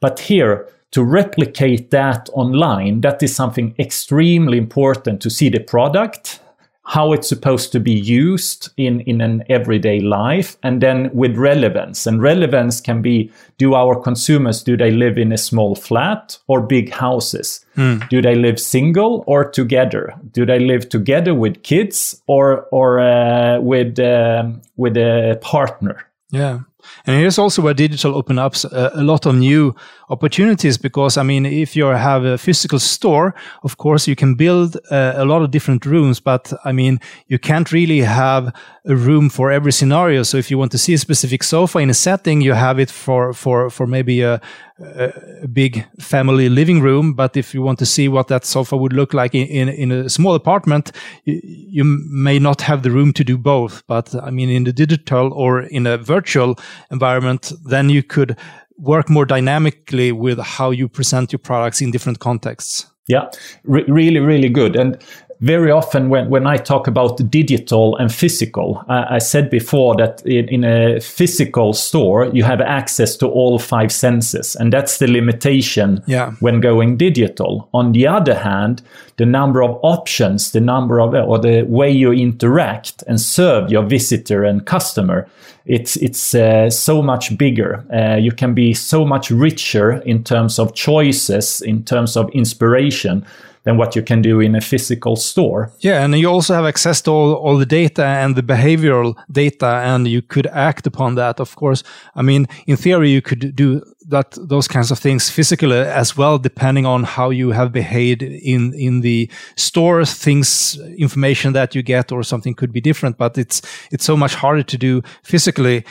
But 0.00 0.20
here, 0.20 0.68
to 0.92 1.02
replicate 1.02 1.90
that 1.90 2.28
online, 2.34 3.00
that 3.00 3.22
is 3.22 3.34
something 3.34 3.74
extremely 3.78 4.58
important 4.58 5.20
to 5.22 5.30
see 5.30 5.48
the 5.48 5.60
product 5.60 6.40
how 6.84 7.12
it's 7.12 7.28
supposed 7.28 7.70
to 7.72 7.80
be 7.80 7.92
used 7.92 8.68
in, 8.76 9.00
in 9.02 9.20
an 9.20 9.44
everyday 9.48 10.00
life, 10.00 10.56
and 10.62 10.80
then 10.80 11.10
with 11.14 11.36
relevance. 11.36 12.06
And 12.06 12.20
relevance 12.20 12.80
can 12.80 13.02
be 13.02 13.30
do 13.56 13.74
our 13.74 13.94
consumers, 13.94 14.64
do 14.64 14.76
they 14.76 14.90
live 14.90 15.16
in 15.16 15.32
a 15.32 15.38
small 15.38 15.76
flat 15.76 16.38
or 16.48 16.60
big 16.60 16.90
houses? 16.90 17.64
Do 18.10 18.20
they 18.20 18.34
live 18.34 18.58
single 18.58 19.22
or 19.26 19.48
together? 19.48 20.14
Do 20.32 20.44
they 20.44 20.58
live 20.58 20.88
together 20.88 21.34
with 21.34 21.62
kids 21.62 22.20
or, 22.26 22.66
or 22.72 22.98
uh, 22.98 23.60
with, 23.60 23.98
um 24.00 24.60
with 24.76 24.96
a 24.96 25.38
partner? 25.40 26.04
Yeah. 26.30 26.60
And 27.06 27.16
here's 27.16 27.38
also 27.38 27.62
where 27.62 27.74
digital 27.74 28.16
open 28.16 28.38
up 28.38 28.54
a, 28.64 28.90
a 28.94 29.02
lot 29.02 29.26
of 29.26 29.36
new 29.36 29.74
opportunities 30.12 30.76
because, 30.78 31.16
I 31.16 31.22
mean, 31.22 31.46
if 31.46 31.74
you 31.74 31.86
have 31.86 32.24
a 32.24 32.36
physical 32.36 32.78
store, 32.78 33.34
of 33.62 33.76
course, 33.78 34.06
you 34.06 34.14
can 34.14 34.34
build 34.34 34.76
uh, 34.90 35.14
a 35.16 35.24
lot 35.24 35.42
of 35.42 35.50
different 35.50 35.86
rooms, 35.86 36.20
but 36.20 36.52
I 36.64 36.72
mean, 36.72 37.00
you 37.28 37.38
can't 37.38 37.72
really 37.72 38.00
have 38.00 38.54
a 38.84 38.94
room 38.94 39.30
for 39.30 39.50
every 39.50 39.72
scenario. 39.72 40.22
So 40.22 40.36
if 40.36 40.50
you 40.50 40.58
want 40.58 40.72
to 40.72 40.78
see 40.78 40.94
a 40.94 40.98
specific 40.98 41.42
sofa 41.42 41.78
in 41.78 41.90
a 41.90 41.94
setting, 41.94 42.42
you 42.42 42.52
have 42.52 42.78
it 42.78 42.90
for, 42.90 43.32
for, 43.32 43.70
for 43.70 43.86
maybe 43.86 44.20
a, 44.22 44.40
a 44.78 45.48
big 45.48 45.86
family 45.98 46.48
living 46.48 46.82
room. 46.82 47.14
But 47.14 47.36
if 47.36 47.54
you 47.54 47.62
want 47.62 47.78
to 47.78 47.86
see 47.86 48.08
what 48.08 48.28
that 48.28 48.44
sofa 48.44 48.76
would 48.76 48.92
look 48.92 49.14
like 49.14 49.34
in, 49.34 49.46
in, 49.46 49.68
in 49.68 49.92
a 49.92 50.08
small 50.08 50.34
apartment, 50.34 50.92
you, 51.24 51.40
you 51.44 51.84
may 51.84 52.38
not 52.38 52.60
have 52.60 52.82
the 52.82 52.90
room 52.90 53.12
to 53.14 53.24
do 53.24 53.38
both. 53.38 53.82
But 53.86 54.14
I 54.22 54.30
mean, 54.30 54.50
in 54.50 54.64
the 54.64 54.72
digital 54.72 55.32
or 55.32 55.62
in 55.62 55.86
a 55.86 55.96
virtual 55.96 56.58
environment, 56.90 57.52
then 57.64 57.88
you 57.88 58.02
could 58.02 58.36
work 58.82 59.08
more 59.08 59.24
dynamically 59.24 60.12
with 60.12 60.38
how 60.38 60.70
you 60.70 60.88
present 60.88 61.32
your 61.32 61.38
products 61.38 61.80
in 61.80 61.90
different 61.90 62.18
contexts. 62.18 62.86
Yeah, 63.08 63.30
re- 63.64 63.84
really, 63.88 64.20
really 64.20 64.48
good. 64.48 64.76
And 64.76 64.98
very 65.42 65.72
often 65.72 66.08
when, 66.08 66.30
when 66.30 66.46
I 66.46 66.56
talk 66.56 66.86
about 66.86 67.28
digital 67.28 67.96
and 67.96 68.14
physical, 68.14 68.84
I, 68.88 69.16
I 69.16 69.18
said 69.18 69.50
before 69.50 69.96
that 69.96 70.22
in, 70.24 70.48
in, 70.48 70.64
a 70.64 71.00
physical 71.00 71.72
store, 71.72 72.26
you 72.26 72.44
have 72.44 72.60
access 72.60 73.16
to 73.16 73.26
all 73.26 73.58
five 73.58 73.90
senses. 73.90 74.54
And 74.54 74.72
that's 74.72 74.98
the 74.98 75.08
limitation 75.08 76.00
Yeah. 76.06 76.30
when 76.38 76.60
going 76.60 76.96
digital. 76.96 77.68
On 77.74 77.90
the 77.90 78.06
other 78.06 78.36
hand, 78.36 78.82
the 79.16 79.26
number 79.26 79.64
of 79.64 79.80
options, 79.82 80.52
the 80.52 80.60
number 80.60 81.00
of, 81.00 81.12
or 81.12 81.38
the 81.40 81.62
way 81.62 81.90
you 81.90 82.12
interact 82.12 83.02
and 83.08 83.20
serve 83.20 83.68
your 83.68 83.82
visitor 83.82 84.44
and 84.44 84.64
customer, 84.64 85.26
it's, 85.66 85.96
it's 85.96 86.36
uh, 86.36 86.70
so 86.70 87.02
much 87.02 87.36
bigger. 87.36 87.84
Uh, 87.92 88.16
you 88.16 88.30
can 88.30 88.54
be 88.54 88.74
so 88.74 89.04
much 89.04 89.30
richer 89.30 90.00
in 90.02 90.22
terms 90.22 90.60
of 90.60 90.74
choices, 90.74 91.60
in 91.60 91.82
terms 91.82 92.16
of 92.16 92.30
inspiration 92.30 93.26
than 93.64 93.76
what 93.76 93.94
you 93.94 94.02
can 94.02 94.22
do 94.22 94.40
in 94.40 94.54
a 94.54 94.60
physical 94.60 95.16
store. 95.16 95.72
Yeah, 95.80 96.04
and 96.04 96.18
you 96.18 96.28
also 96.28 96.54
have 96.54 96.64
access 96.64 97.00
to 97.02 97.10
all, 97.10 97.34
all 97.34 97.56
the 97.56 97.66
data 97.66 98.04
and 98.04 98.34
the 98.34 98.42
behavioral 98.42 99.14
data, 99.30 99.66
and 99.66 100.08
you 100.08 100.22
could 100.22 100.46
act 100.48 100.86
upon 100.86 101.14
that. 101.14 101.40
Of 101.40 101.54
course, 101.54 101.84
I 102.14 102.22
mean, 102.22 102.46
in 102.66 102.76
theory, 102.76 103.10
you 103.10 103.22
could 103.22 103.54
do 103.54 103.82
that 104.08 104.36
those 104.40 104.66
kinds 104.66 104.90
of 104.90 104.98
things 104.98 105.30
physically 105.30 105.78
as 105.78 106.16
well, 106.16 106.38
depending 106.38 106.86
on 106.86 107.04
how 107.04 107.30
you 107.30 107.52
have 107.52 107.72
behaved 107.72 108.22
in 108.22 108.74
in 108.74 109.00
the 109.00 109.30
store. 109.56 110.04
Things, 110.04 110.78
information 110.98 111.52
that 111.52 111.74
you 111.74 111.82
get, 111.82 112.10
or 112.10 112.24
something 112.24 112.54
could 112.54 112.72
be 112.72 112.80
different, 112.80 113.16
but 113.16 113.38
it's 113.38 113.62
it's 113.92 114.04
so 114.04 114.16
much 114.16 114.34
harder 114.34 114.64
to 114.64 114.78
do 114.78 115.02
physically. 115.22 115.84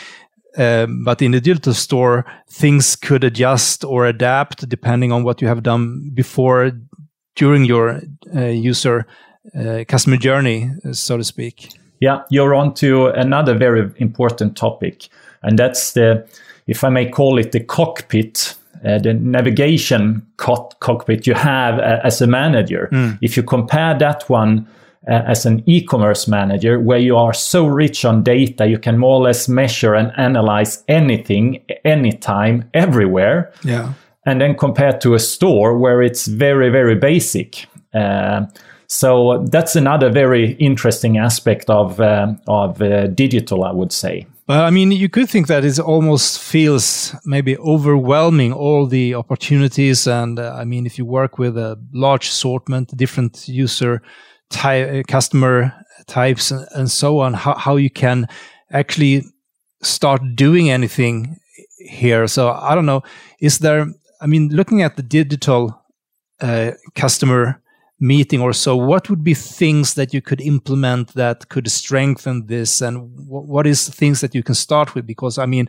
Um, 0.57 1.05
but 1.05 1.21
in 1.21 1.31
the 1.31 1.39
digital 1.39 1.73
store, 1.73 2.25
things 2.49 2.97
could 2.97 3.23
adjust 3.23 3.85
or 3.85 4.05
adapt 4.05 4.67
depending 4.67 5.13
on 5.13 5.23
what 5.23 5.41
you 5.41 5.47
have 5.47 5.63
done 5.63 6.09
before 6.13 6.71
during 7.35 7.65
your 7.65 8.01
uh, 8.35 8.41
user 8.45 9.05
uh, 9.55 9.83
customer 9.88 10.17
journey, 10.17 10.69
so 10.91 11.17
to 11.17 11.23
speak. 11.23 11.69
Yeah, 12.00 12.23
you're 12.29 12.55
on 12.55 12.73
to 12.75 13.07
another 13.07 13.55
very 13.55 13.91
important 13.97 14.57
topic, 14.57 15.07
and 15.43 15.57
that's 15.57 15.93
the, 15.93 16.27
if 16.67 16.83
I 16.83 16.89
may 16.89 17.09
call 17.09 17.38
it, 17.38 17.51
the 17.51 17.59
cockpit, 17.59 18.55
uh, 18.83 18.97
the 18.97 19.13
navigation 19.13 20.25
co- 20.38 20.69
cockpit 20.79 21.27
you 21.27 21.35
have 21.35 21.77
uh, 21.79 22.00
as 22.03 22.21
a 22.21 22.27
manager. 22.27 22.89
If 23.21 23.38
you 23.38 23.43
compare 23.43 23.97
that 24.00 24.27
one 24.29 24.67
uh, 25.07 25.21
as 25.27 25.45
an 25.45 25.63
e-commerce 25.65 26.27
manager, 26.27 26.79
where 26.79 27.00
you 27.00 27.17
are 27.17 27.33
so 27.33 27.65
rich 27.65 28.05
on 28.05 28.23
data, 28.23 28.67
you 28.67 28.79
can 28.79 28.97
more 28.97 29.15
or 29.15 29.21
less 29.21 29.47
measure 29.47 29.95
and 29.95 30.11
analyze 30.17 30.83
anything, 30.88 31.63
anytime, 31.85 32.69
everywhere 32.73 33.51
Yeah. 33.63 33.93
And 34.25 34.39
then 34.41 34.55
compared 34.55 35.01
to 35.01 35.13
a 35.13 35.19
store 35.19 35.77
where 35.77 36.01
it's 36.01 36.27
very 36.27 36.69
very 36.69 36.95
basic 36.95 37.65
uh, 37.93 38.45
so 38.87 39.45
that's 39.51 39.75
another 39.75 40.09
very 40.09 40.53
interesting 40.53 41.17
aspect 41.17 41.69
of 41.69 41.99
uh, 41.99 42.33
of 42.47 42.81
uh, 42.81 43.07
digital 43.07 43.63
i 43.63 43.71
would 43.71 43.91
say 43.91 44.25
But 44.51 44.67
I 44.67 44.69
mean, 44.69 44.91
you 44.91 45.07
could 45.07 45.29
think 45.29 45.47
that 45.47 45.63
it 45.63 45.79
almost 45.79 46.39
feels 46.39 47.15
maybe 47.23 47.57
overwhelming 47.57 48.51
all 48.53 48.85
the 48.85 49.15
opportunities. 49.15 50.07
And 50.07 50.39
uh, 50.39 50.61
I 50.61 50.65
mean, 50.65 50.85
if 50.85 50.97
you 50.97 51.05
work 51.05 51.37
with 51.37 51.57
a 51.57 51.77
large 51.93 52.27
assortment, 52.27 52.97
different 52.97 53.47
user 53.47 54.01
type, 54.49 55.07
customer 55.07 55.73
types, 56.07 56.51
and, 56.51 56.67
and 56.75 56.91
so 56.91 57.19
on, 57.19 57.33
how, 57.33 57.55
how 57.55 57.77
you 57.77 57.89
can 57.89 58.27
actually 58.71 59.23
start 59.81 60.21
doing 60.35 60.69
anything 60.69 61.37
here. 61.77 62.27
So 62.27 62.51
I 62.51 62.75
don't 62.75 62.85
know. 62.85 63.03
Is 63.39 63.59
there, 63.59 63.85
I 64.21 64.27
mean, 64.27 64.49
looking 64.49 64.81
at 64.83 64.95
the 64.95 65.03
digital 65.03 65.81
uh, 66.39 66.71
customer 66.95 67.61
meeting 67.99 68.41
or 68.41 68.53
so, 68.53 68.75
what 68.75 69.09
would 69.09 69.23
be 69.23 69.33
things 69.33 69.93
that 69.95 70.13
you 70.13 70.21
could 70.21 70.41
implement 70.41 71.13
that 71.13 71.49
could 71.49 71.69
strengthen 71.69 72.47
this? 72.47 72.81
And 72.81 72.97
wh- 73.27 73.47
what 73.47 73.67
is 73.67 73.89
things 73.89 74.21
that 74.21 74.33
you 74.35 74.43
can 74.43 74.55
start 74.55 74.95
with? 74.95 75.05
Because 75.05 75.37
I 75.37 75.45
mean, 75.45 75.67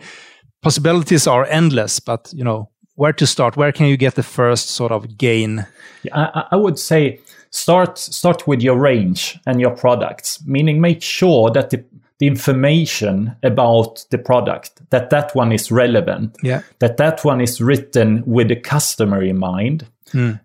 possibilities 0.62 1.26
are 1.26 1.44
endless, 1.46 2.00
but 2.00 2.32
you 2.34 2.44
know, 2.44 2.68
where 2.94 3.12
to 3.14 3.26
start? 3.26 3.56
Where 3.56 3.72
can 3.72 3.86
you 3.86 3.96
get 3.96 4.14
the 4.14 4.22
first 4.22 4.68
sort 4.70 4.92
of 4.92 5.16
gain? 5.16 5.66
I, 6.12 6.20
I- 6.34 6.46
I 6.52 6.56
would 6.56 6.78
say 6.78 7.20
start 7.50 7.98
start 7.98 8.46
with 8.46 8.62
your 8.62 8.78
range 8.78 9.38
and 9.46 9.60
your 9.60 9.76
products 9.76 10.42
meaning 10.46 10.80
make 10.80 11.02
sure 11.02 11.50
that 11.50 11.68
the, 11.68 11.84
the 12.22 12.28
information 12.28 13.36
about 13.42 14.04
the 14.10 14.18
product 14.18 14.70
that 14.90 15.10
that 15.10 15.34
one 15.34 15.54
is 15.54 15.70
relevant 15.72 16.36
Yeah. 16.42 16.60
that 16.78 16.96
that 16.96 17.24
one 17.24 17.42
is 17.42 17.60
written 17.60 18.22
with 18.26 18.48
the 18.48 18.56
customer 18.56 19.22
in 19.22 19.38
mind 19.38 19.84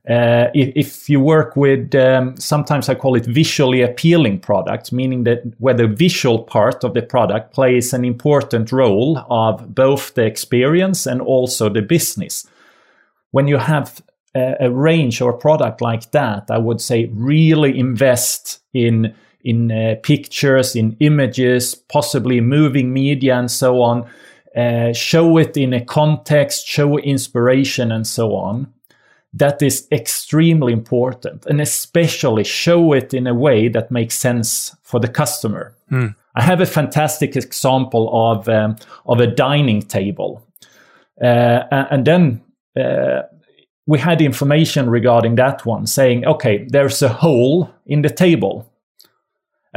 Uh, 0.09 0.47
if, 0.53 0.71
if 0.75 1.09
you 1.09 1.19
work 1.19 1.57
with, 1.57 1.93
um, 1.95 2.35
sometimes 2.37 2.87
I 2.89 2.95
call 2.95 3.17
it 3.17 3.25
visually 3.25 3.81
appealing 3.83 4.39
products, 4.39 4.91
meaning 4.91 5.25
that 5.25 5.39
where 5.59 5.75
the 5.77 5.87
visual 5.87 6.39
part 6.43 6.83
of 6.85 6.93
the 6.93 7.01
product 7.01 7.53
plays 7.53 7.93
an 7.93 8.05
important 8.05 8.71
role 8.71 9.17
of 9.29 9.75
both 9.75 10.13
the 10.13 10.25
experience 10.25 11.05
and 11.11 11.21
also 11.21 11.69
the 11.69 11.81
business. 11.81 12.47
When 13.31 13.47
you 13.47 13.57
have 13.59 14.01
a, 14.33 14.55
a 14.59 14.69
range 14.71 15.21
or 15.21 15.33
product 15.33 15.81
like 15.81 16.11
that, 16.11 16.43
I 16.49 16.57
would 16.59 16.79
say 16.79 17.09
really 17.13 17.77
invest 17.77 18.61
in 18.73 19.13
in 19.47 19.71
uh, 19.71 19.95
pictures, 20.03 20.75
in 20.75 20.97
images, 20.99 21.73
possibly 21.73 22.41
moving 22.41 22.91
media, 22.91 23.39
and 23.39 23.49
so 23.49 23.81
on. 23.81 24.05
Uh, 24.55 24.91
show 24.91 25.37
it 25.37 25.55
in 25.55 25.73
a 25.73 25.85
context, 25.85 26.67
show 26.67 26.97
inspiration, 26.97 27.91
and 27.91 28.05
so 28.05 28.35
on. 28.35 28.73
That 29.33 29.61
is 29.61 29.87
extremely 29.91 30.73
important 30.73 31.45
and 31.45 31.61
especially 31.61 32.43
show 32.43 32.93
it 32.93 33.13
in 33.13 33.27
a 33.27 33.35
way 33.35 33.67
that 33.69 33.91
makes 33.91 34.15
sense 34.15 34.75
for 34.81 34.99
the 34.99 35.07
customer. 35.07 35.75
I 36.35 36.41
have 36.41 36.61
a 36.61 36.65
fantastic 36.65 37.35
example 37.35 38.09
of 38.31 38.49
um, 38.49 38.77
of 39.05 39.19
a 39.19 39.27
dining 39.27 39.81
table. 39.81 40.41
Uh, 41.21 41.63
and 41.91 42.05
then 42.05 42.41
uh, 42.75 43.23
we 43.85 43.99
had 43.99 44.21
information 44.21 44.89
regarding 44.89 45.35
that 45.35 45.65
one 45.65 45.87
saying 45.87 46.25
okay 46.25 46.67
there's 46.69 47.01
a 47.01 47.09
hole 47.09 47.69
in 47.85 48.01
the 48.01 48.09
table 48.09 48.65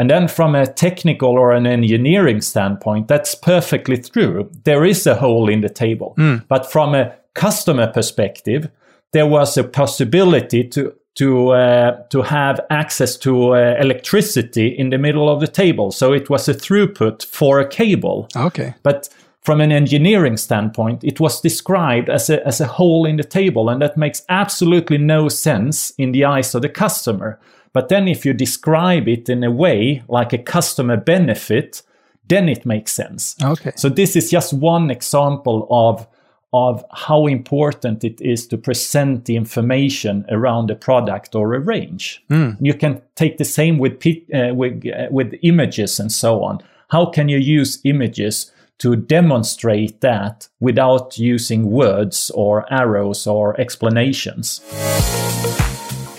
and 0.00 0.08
then 0.08 0.28
from 0.28 0.54
a 0.54 0.66
technical 0.66 1.38
or 1.38 1.52
an 1.52 1.66
engineering 1.66 2.40
standpoint, 2.40 3.06
that's 3.06 3.34
perfectly 3.34 3.98
true. 3.98 4.50
There 4.64 4.86
is 4.86 5.06
a 5.06 5.14
hole 5.14 5.46
in 5.50 5.60
the 5.60 5.68
table. 5.68 6.14
But 6.48 6.72
from 6.72 6.94
a 6.94 7.14
customer 7.34 7.86
perspective, 7.86 8.70
there 9.12 9.26
was 9.26 9.58
a 9.58 9.64
possibility 9.64 10.64
to 10.68 10.94
to 11.16 11.50
uh, 11.50 12.02
to 12.08 12.22
have 12.22 12.60
access 12.70 13.18
to 13.18 13.54
uh, 13.54 13.76
electricity 13.78 14.68
in 14.68 14.88
the 14.88 14.96
middle 14.96 15.28
of 15.28 15.40
the 15.40 15.48
table. 15.48 15.90
So 15.90 16.14
it 16.14 16.30
was 16.30 16.48
a 16.48 16.54
throughput 16.54 17.26
for 17.26 17.60
a 17.60 17.68
cable. 17.68 18.26
Okay. 18.34 18.74
But 18.82 19.10
from 19.42 19.60
an 19.60 19.70
engineering 19.70 20.38
standpoint, 20.38 21.04
it 21.04 21.20
was 21.20 21.42
described 21.42 22.08
as 22.08 22.30
a, 22.30 22.46
as 22.46 22.58
a 22.58 22.66
hole 22.66 23.04
in 23.04 23.16
the 23.16 23.24
table, 23.24 23.68
and 23.68 23.82
that 23.82 23.98
makes 23.98 24.22
absolutely 24.30 24.96
no 24.96 25.28
sense 25.28 25.92
in 25.98 26.12
the 26.12 26.24
eyes 26.24 26.54
of 26.54 26.62
the 26.62 26.70
customer. 26.70 27.38
But 27.72 27.88
then 27.88 28.08
if 28.08 28.24
you 28.24 28.32
describe 28.32 29.08
it 29.08 29.28
in 29.28 29.44
a 29.44 29.50
way 29.50 30.02
like 30.08 30.32
a 30.32 30.38
customer 30.38 30.96
benefit, 30.96 31.82
then 32.28 32.48
it 32.48 32.66
makes 32.66 32.92
sense. 32.92 33.36
Okay. 33.42 33.72
So 33.76 33.88
this 33.88 34.16
is 34.16 34.30
just 34.30 34.52
one 34.52 34.90
example 34.90 35.66
of 35.70 36.06
of 36.52 36.84
how 36.90 37.26
important 37.26 38.02
it 38.02 38.20
is 38.20 38.46
to 38.48 38.58
present 38.58 39.24
the 39.26 39.36
information 39.36 40.24
around 40.30 40.68
a 40.68 40.74
product 40.74 41.36
or 41.36 41.54
a 41.54 41.60
range. 41.60 42.24
You 42.60 42.74
can 42.74 43.02
take 43.14 43.38
the 43.38 43.44
same 43.44 43.78
with 43.78 44.04
uh, 44.34 44.54
with 44.54 44.84
uh, 44.86 45.06
with 45.10 45.34
images 45.42 46.00
and 46.00 46.10
so 46.10 46.42
on. 46.42 46.58
How 46.88 47.06
can 47.06 47.28
you 47.28 47.38
use 47.38 47.78
images 47.84 48.50
to 48.78 48.96
demonstrate 48.96 50.00
that 50.00 50.48
without 50.58 51.18
using 51.18 51.70
words 51.70 52.30
or 52.34 52.66
arrows 52.72 53.26
or 53.26 53.60
explanations? 53.60 54.60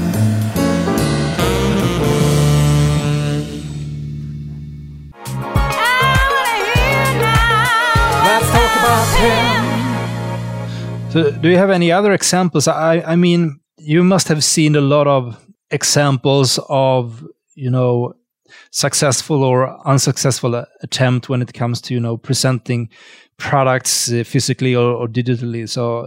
So, 11.15 11.31
do 11.31 11.47
you 11.47 11.57
have 11.57 11.69
any 11.69 11.93
other 11.93 12.11
examples? 12.11 12.67
I, 12.67 12.99
I 12.99 13.15
mean, 13.15 13.61
you 13.77 14.03
must 14.03 14.27
have 14.27 14.43
seen 14.43 14.75
a 14.75 14.81
lot 14.81 15.07
of 15.07 15.41
examples 15.71 16.59
of, 16.67 17.25
you 17.53 17.71
know, 17.71 18.15
successful 18.71 19.41
or 19.41 19.79
unsuccessful 19.87 20.65
attempt 20.81 21.29
when 21.29 21.41
it 21.41 21.53
comes 21.53 21.79
to, 21.83 21.93
you 21.93 22.01
know, 22.01 22.17
presenting 22.17 22.89
products 23.37 24.11
uh, 24.11 24.25
physically 24.25 24.75
or, 24.75 24.91
or 24.91 25.07
digitally. 25.07 25.69
So, 25.69 25.99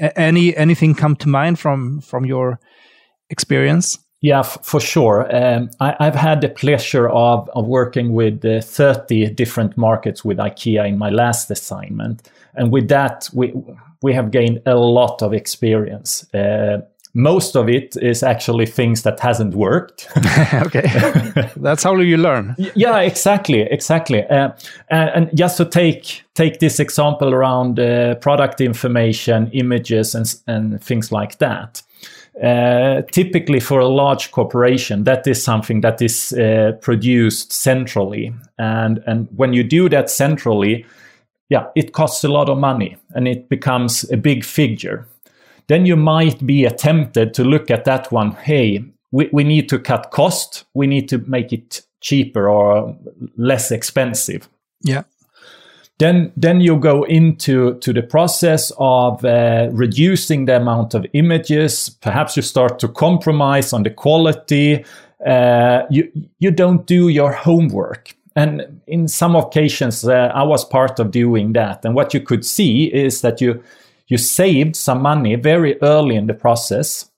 uh, 0.00 0.08
any 0.16 0.56
anything 0.56 0.94
come 0.94 1.16
to 1.16 1.28
mind 1.28 1.58
from 1.58 2.00
from 2.00 2.24
your 2.24 2.60
experience? 3.28 3.98
Yeah, 4.22 4.40
for 4.40 4.80
sure. 4.80 5.28
Um, 5.36 5.68
I, 5.80 5.96
I've 6.00 6.14
had 6.14 6.40
the 6.40 6.48
pleasure 6.48 7.10
of, 7.10 7.46
of 7.54 7.66
working 7.66 8.14
with 8.14 8.42
uh, 8.42 8.62
30 8.62 9.34
different 9.34 9.76
markets 9.76 10.24
with 10.24 10.38
IKEA 10.38 10.88
in 10.88 10.96
my 10.96 11.10
last 11.10 11.50
assignment. 11.50 12.30
And 12.54 12.70
with 12.70 12.88
that, 12.88 13.30
we, 13.32 13.54
we 14.02 14.14
have 14.14 14.30
gained 14.30 14.62
a 14.66 14.76
lot 14.76 15.22
of 15.22 15.32
experience. 15.32 16.26
Uh, 16.34 16.80
most 17.12 17.56
of 17.56 17.68
it 17.68 17.96
is 17.96 18.22
actually 18.22 18.66
things 18.66 19.02
that 19.02 19.18
hasn't 19.18 19.54
worked. 19.54 20.08
okay, 20.54 21.50
that's 21.56 21.82
how 21.82 21.96
you 21.96 22.16
learn. 22.16 22.54
Yeah, 22.74 22.98
exactly, 22.98 23.62
exactly. 23.62 24.24
Uh, 24.24 24.50
and, 24.90 25.10
and 25.10 25.36
just 25.36 25.56
to 25.56 25.64
take 25.64 26.22
take 26.34 26.60
this 26.60 26.78
example 26.78 27.34
around 27.34 27.80
uh, 27.80 28.14
product 28.16 28.60
information, 28.60 29.50
images, 29.52 30.14
and 30.14 30.34
and 30.46 30.82
things 30.82 31.10
like 31.10 31.38
that. 31.38 31.82
Uh, 32.42 33.02
typically, 33.10 33.60
for 33.60 33.80
a 33.80 33.88
large 33.88 34.30
corporation, 34.30 35.04
that 35.04 35.26
is 35.26 35.42
something 35.42 35.80
that 35.80 36.00
is 36.00 36.32
uh, 36.32 36.72
produced 36.80 37.52
centrally, 37.52 38.32
and 38.56 39.02
and 39.06 39.28
when 39.36 39.52
you 39.52 39.64
do 39.64 39.88
that 39.88 40.08
centrally, 40.08 40.86
yeah, 41.50 41.66
it 41.76 41.92
costs 41.92 42.24
a 42.24 42.28
lot 42.28 42.48
of 42.48 42.56
money, 42.56 42.96
and 43.10 43.28
it 43.28 43.50
becomes 43.50 44.10
a 44.10 44.16
big 44.16 44.44
figure 44.44 45.06
then 45.70 45.86
you 45.86 45.94
might 45.94 46.44
be 46.44 46.68
tempted 46.70 47.32
to 47.32 47.44
look 47.44 47.70
at 47.70 47.84
that 47.84 48.10
one. 48.10 48.32
Hey, 48.32 48.84
we, 49.12 49.30
we 49.32 49.44
need 49.44 49.68
to 49.68 49.78
cut 49.78 50.10
cost. 50.10 50.64
We 50.74 50.88
need 50.88 51.08
to 51.10 51.18
make 51.28 51.52
it 51.52 51.82
cheaper 52.00 52.50
or 52.50 52.96
less 53.36 53.70
expensive. 53.70 54.48
Yeah. 54.82 55.04
Then, 56.00 56.32
then 56.36 56.60
you 56.60 56.76
go 56.76 57.04
into 57.04 57.78
to 57.78 57.92
the 57.92 58.02
process 58.02 58.72
of 58.78 59.24
uh, 59.24 59.68
reducing 59.70 60.46
the 60.46 60.56
amount 60.56 60.94
of 60.94 61.06
images. 61.12 61.88
Perhaps 61.88 62.36
you 62.36 62.42
start 62.42 62.80
to 62.80 62.88
compromise 62.88 63.72
on 63.72 63.84
the 63.84 63.90
quality. 63.90 64.84
Uh, 65.24 65.82
you 65.88 66.10
you 66.40 66.50
don't 66.50 66.84
do 66.84 67.10
your 67.10 67.30
homework. 67.30 68.16
And 68.36 68.80
in 68.86 69.08
some 69.08 69.34
occasions, 69.34 70.04
uh, 70.04 70.30
I 70.34 70.42
was 70.44 70.64
part 70.64 71.00
of 71.00 71.10
doing 71.10 71.52
that. 71.54 71.84
And 71.84 71.94
what 71.94 72.14
you 72.14 72.20
could 72.20 72.44
see 72.44 72.84
is 72.84 73.20
that 73.22 73.40
you 73.40 73.62
you 74.06 74.18
saved 74.18 74.74
some 74.74 75.02
money 75.02 75.36
very 75.36 75.80
early 75.82 76.16
in 76.16 76.26
the 76.26 76.34
process. 76.34 77.10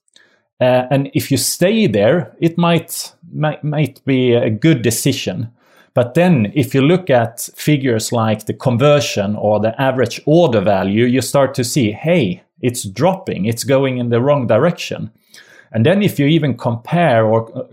Uh, 0.61 0.85
and 0.91 1.09
if 1.15 1.31
you 1.31 1.37
stay 1.37 1.87
there, 1.87 2.35
it 2.39 2.57
might, 2.57 3.13
might 3.33 3.63
might 3.63 4.05
be 4.05 4.33
a 4.33 4.49
good 4.49 4.83
decision. 4.83 5.51
But 5.95 6.13
then, 6.13 6.51
if 6.55 6.73
you 6.73 6.81
look 6.81 7.09
at 7.09 7.49
figures 7.55 8.11
like 8.11 8.45
the 8.45 8.53
conversion 8.53 9.35
or 9.35 9.59
the 9.59 9.79
average 9.79 10.21
order 10.25 10.61
value, 10.61 11.05
you 11.05 11.21
start 11.21 11.53
to 11.55 11.63
see, 11.63 11.91
hey, 11.91 12.41
it's 12.61 12.83
dropping, 12.83 13.45
it's 13.45 13.63
going 13.63 13.97
in 13.99 14.09
the 14.09 14.21
wrong 14.21 14.47
direction. 14.47 15.11
And 15.71 15.85
then, 15.85 16.01
if 16.01 16.19
you 16.19 16.25
even 16.27 16.57
compare 16.57 17.25
or 17.25 17.67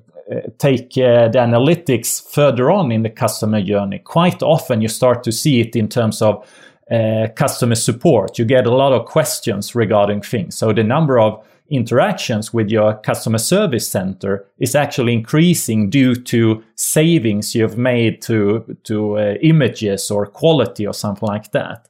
take 0.59 0.97
uh, 0.99 1.29
the 1.29 1.39
analytics 1.39 2.23
further 2.31 2.71
on 2.71 2.93
in 2.93 3.03
the 3.03 3.11
customer 3.11 3.63
journey, 3.63 3.99
quite 3.99 4.43
often 4.43 4.81
you 4.81 4.89
start 4.89 5.25
to 5.25 5.33
see 5.33 5.61
it 5.61 5.75
in 5.77 5.89
terms 5.89 6.23
of 6.23 6.47
uh, 6.91 7.29
customer 7.35 7.75
support. 7.75 8.39
You 8.39 8.45
get 8.45 8.67
a 8.67 8.75
lot 8.75 8.93
of 8.93 9.07
questions 9.07 9.75
regarding 9.75 10.23
things. 10.23 10.57
So 10.57 10.73
the 10.73 10.83
number 10.83 11.19
of 11.19 11.45
interactions 11.71 12.53
with 12.53 12.69
your 12.69 12.95
customer 12.95 13.39
service 13.39 13.87
center 13.87 14.45
is 14.59 14.75
actually 14.75 15.13
increasing 15.13 15.89
due 15.89 16.17
to 16.17 16.63
savings 16.75 17.55
you've 17.55 17.79
made 17.79 18.21
to 18.23 18.77
to 18.83 19.19
uh, 19.19 19.35
images 19.41 20.11
or 20.11 20.27
quality 20.27 20.87
or 20.87 20.95
something 20.95 21.29
like 21.29 21.53
that. 21.53 21.87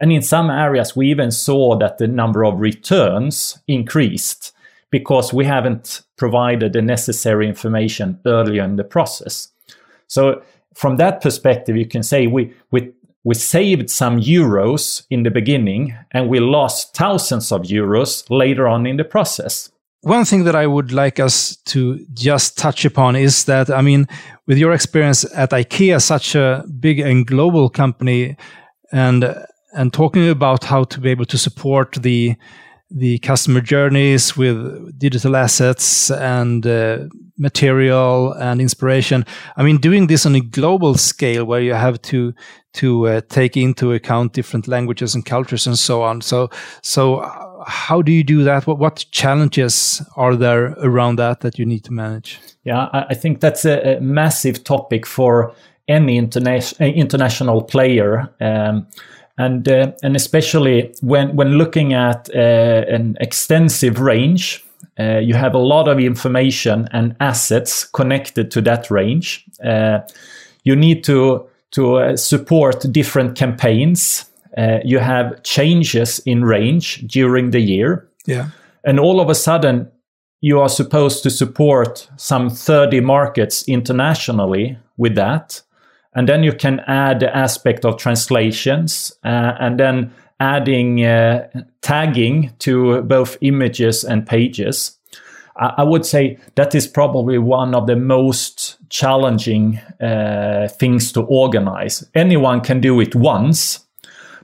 And 0.00 0.12
in 0.12 0.22
some 0.22 0.48
areas, 0.48 0.96
we 0.96 1.10
even 1.10 1.30
saw 1.30 1.76
that 1.78 1.98
the 1.98 2.06
number 2.06 2.44
of 2.44 2.60
returns 2.60 3.58
increased 3.66 4.52
because 4.90 5.32
we 5.32 5.44
haven't 5.44 6.02
provided 6.16 6.72
the 6.72 6.82
necessary 6.82 7.48
information 7.48 8.18
earlier 8.24 8.64
in 8.64 8.76
the 8.76 8.84
process. 8.84 9.48
So 10.06 10.42
from 10.74 10.96
that 10.96 11.20
perspective, 11.20 11.76
you 11.76 11.86
can 11.86 12.02
say 12.02 12.26
we 12.26 12.52
we 12.70 12.92
we 13.24 13.34
saved 13.34 13.90
some 13.90 14.20
euros 14.20 15.02
in 15.10 15.22
the 15.22 15.30
beginning 15.30 15.94
and 16.12 16.28
we 16.28 16.40
lost 16.40 16.94
thousands 16.96 17.52
of 17.52 17.62
euros 17.62 18.24
later 18.30 18.66
on 18.66 18.86
in 18.86 18.96
the 18.96 19.04
process. 19.04 19.70
One 20.02 20.24
thing 20.24 20.44
that 20.44 20.54
I 20.54 20.66
would 20.66 20.92
like 20.92 21.18
us 21.18 21.56
to 21.66 22.06
just 22.14 22.56
touch 22.56 22.84
upon 22.84 23.16
is 23.16 23.44
that, 23.44 23.68
I 23.68 23.82
mean, 23.82 24.06
with 24.46 24.56
your 24.56 24.72
experience 24.72 25.26
at 25.34 25.50
IKEA, 25.50 26.00
such 26.00 26.36
a 26.36 26.64
big 26.78 27.00
and 27.00 27.26
global 27.26 27.68
company, 27.68 28.36
and 28.92 29.34
and 29.74 29.92
talking 29.92 30.28
about 30.30 30.64
how 30.64 30.84
to 30.84 31.00
be 31.00 31.10
able 31.10 31.26
to 31.26 31.36
support 31.36 31.98
the 32.00 32.36
the 32.90 33.18
customer 33.18 33.60
journeys 33.60 34.36
with 34.36 34.98
digital 34.98 35.36
assets 35.36 36.10
and 36.10 36.66
uh, 36.66 37.00
material 37.36 38.32
and 38.32 38.60
inspiration. 38.60 39.24
I 39.56 39.62
mean, 39.62 39.78
doing 39.78 40.06
this 40.06 40.26
on 40.26 40.34
a 40.34 40.40
global 40.40 40.94
scale 40.94 41.44
where 41.44 41.60
you 41.60 41.74
have 41.74 42.00
to 42.02 42.34
to 42.74 43.08
uh, 43.08 43.20
take 43.28 43.56
into 43.56 43.92
account 43.92 44.34
different 44.34 44.68
languages 44.68 45.14
and 45.14 45.24
cultures 45.24 45.66
and 45.66 45.78
so 45.78 46.02
on. 46.02 46.20
So, 46.20 46.48
so 46.82 47.16
uh, 47.16 47.64
how 47.64 48.02
do 48.02 48.12
you 48.12 48.22
do 48.22 48.44
that? 48.44 48.66
What 48.66 48.78
what 48.78 49.04
challenges 49.10 50.02
are 50.16 50.36
there 50.36 50.74
around 50.78 51.16
that 51.16 51.40
that 51.40 51.58
you 51.58 51.66
need 51.66 51.84
to 51.84 51.92
manage? 51.92 52.38
Yeah, 52.64 52.88
I, 52.92 53.14
think 53.14 53.40
that's 53.40 53.64
a, 53.64 53.96
a, 53.96 54.00
massive 54.00 54.62
topic 54.62 55.06
for 55.06 55.54
any 55.88 56.20
interna- 56.20 56.94
international 56.94 57.62
player. 57.62 58.28
Um, 58.40 58.86
and 59.38 59.68
uh, 59.68 59.92
and 60.02 60.16
especially 60.16 60.92
when 61.00 61.34
when 61.36 61.56
looking 61.56 61.94
at 61.94 62.28
uh, 62.34 62.84
an 62.88 63.16
extensive 63.20 64.00
range, 64.00 64.64
uh, 64.98 65.18
you 65.18 65.34
have 65.34 65.54
a 65.54 65.58
lot 65.58 65.88
of 65.88 66.00
information 66.00 66.88
and 66.92 67.14
assets 67.20 67.84
connected 67.84 68.50
to 68.50 68.60
that 68.62 68.90
range. 68.90 69.44
Uh, 69.64 70.00
you 70.64 70.74
need 70.76 71.04
to 71.04 71.46
to 71.70 71.96
uh, 71.96 72.16
support 72.16 72.84
different 72.92 73.38
campaigns. 73.38 74.24
Uh, 74.56 74.78
you 74.84 74.98
have 74.98 75.40
changes 75.44 76.18
in 76.26 76.44
range 76.44 77.06
during 77.06 77.52
the 77.52 77.60
year, 77.60 78.08
Yeah, 78.26 78.48
and 78.84 78.98
all 78.98 79.20
of 79.20 79.30
a 79.30 79.34
sudden 79.34 79.88
you 80.40 80.60
are 80.60 80.68
supposed 80.68 81.22
to 81.22 81.30
support 81.30 82.08
some 82.16 82.48
30 82.48 83.00
markets 83.00 83.68
internationally 83.68 84.78
with 84.96 85.16
that 85.16 85.62
and 86.14 86.28
then 86.28 86.42
you 86.42 86.52
can 86.52 86.80
add 86.86 87.20
the 87.20 87.36
aspect 87.36 87.84
of 87.84 87.96
translations 87.98 89.12
uh, 89.24 89.54
and 89.60 89.78
then 89.78 90.12
adding 90.40 91.04
uh, 91.04 91.48
tagging 91.82 92.52
to 92.60 93.02
both 93.02 93.36
images 93.40 94.04
and 94.04 94.26
pages. 94.26 94.98
I, 95.60 95.82
would 95.82 96.06
say 96.06 96.38
that 96.54 96.74
is 96.76 96.86
probably 96.86 97.36
one 97.38 97.74
of 97.74 97.88
the 97.88 97.96
most 97.96 98.76
challenging 98.90 99.78
uh, 100.00 100.68
things 100.68 101.10
to 101.12 101.22
organize. 101.22 102.08
Anyone 102.14 102.60
can 102.60 102.80
do 102.80 103.00
it 103.00 103.16
once, 103.16 103.80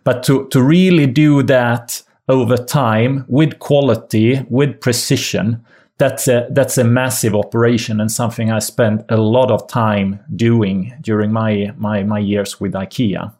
but 0.02 0.24
to, 0.24 0.48
to 0.48 0.60
really 0.60 1.06
do 1.06 1.44
that 1.44 2.02
over 2.28 2.56
time 2.56 3.24
with 3.28 3.60
quality, 3.60 4.44
with 4.48 4.80
precision, 4.80 5.64
that's 5.98 6.26
a 6.26 6.48
that's 6.50 6.76
a 6.76 6.84
massive 6.84 7.34
operation 7.34 8.00
and 8.00 8.10
something 8.10 8.50
I 8.50 8.58
spent 8.58 9.04
a 9.08 9.16
lot 9.16 9.50
of 9.50 9.68
time 9.68 10.20
doing 10.34 10.92
during 11.00 11.32
my 11.32 11.72
my, 11.76 12.02
my 12.02 12.18
years 12.18 12.60
with 12.60 12.72
IKEA. 12.72 13.32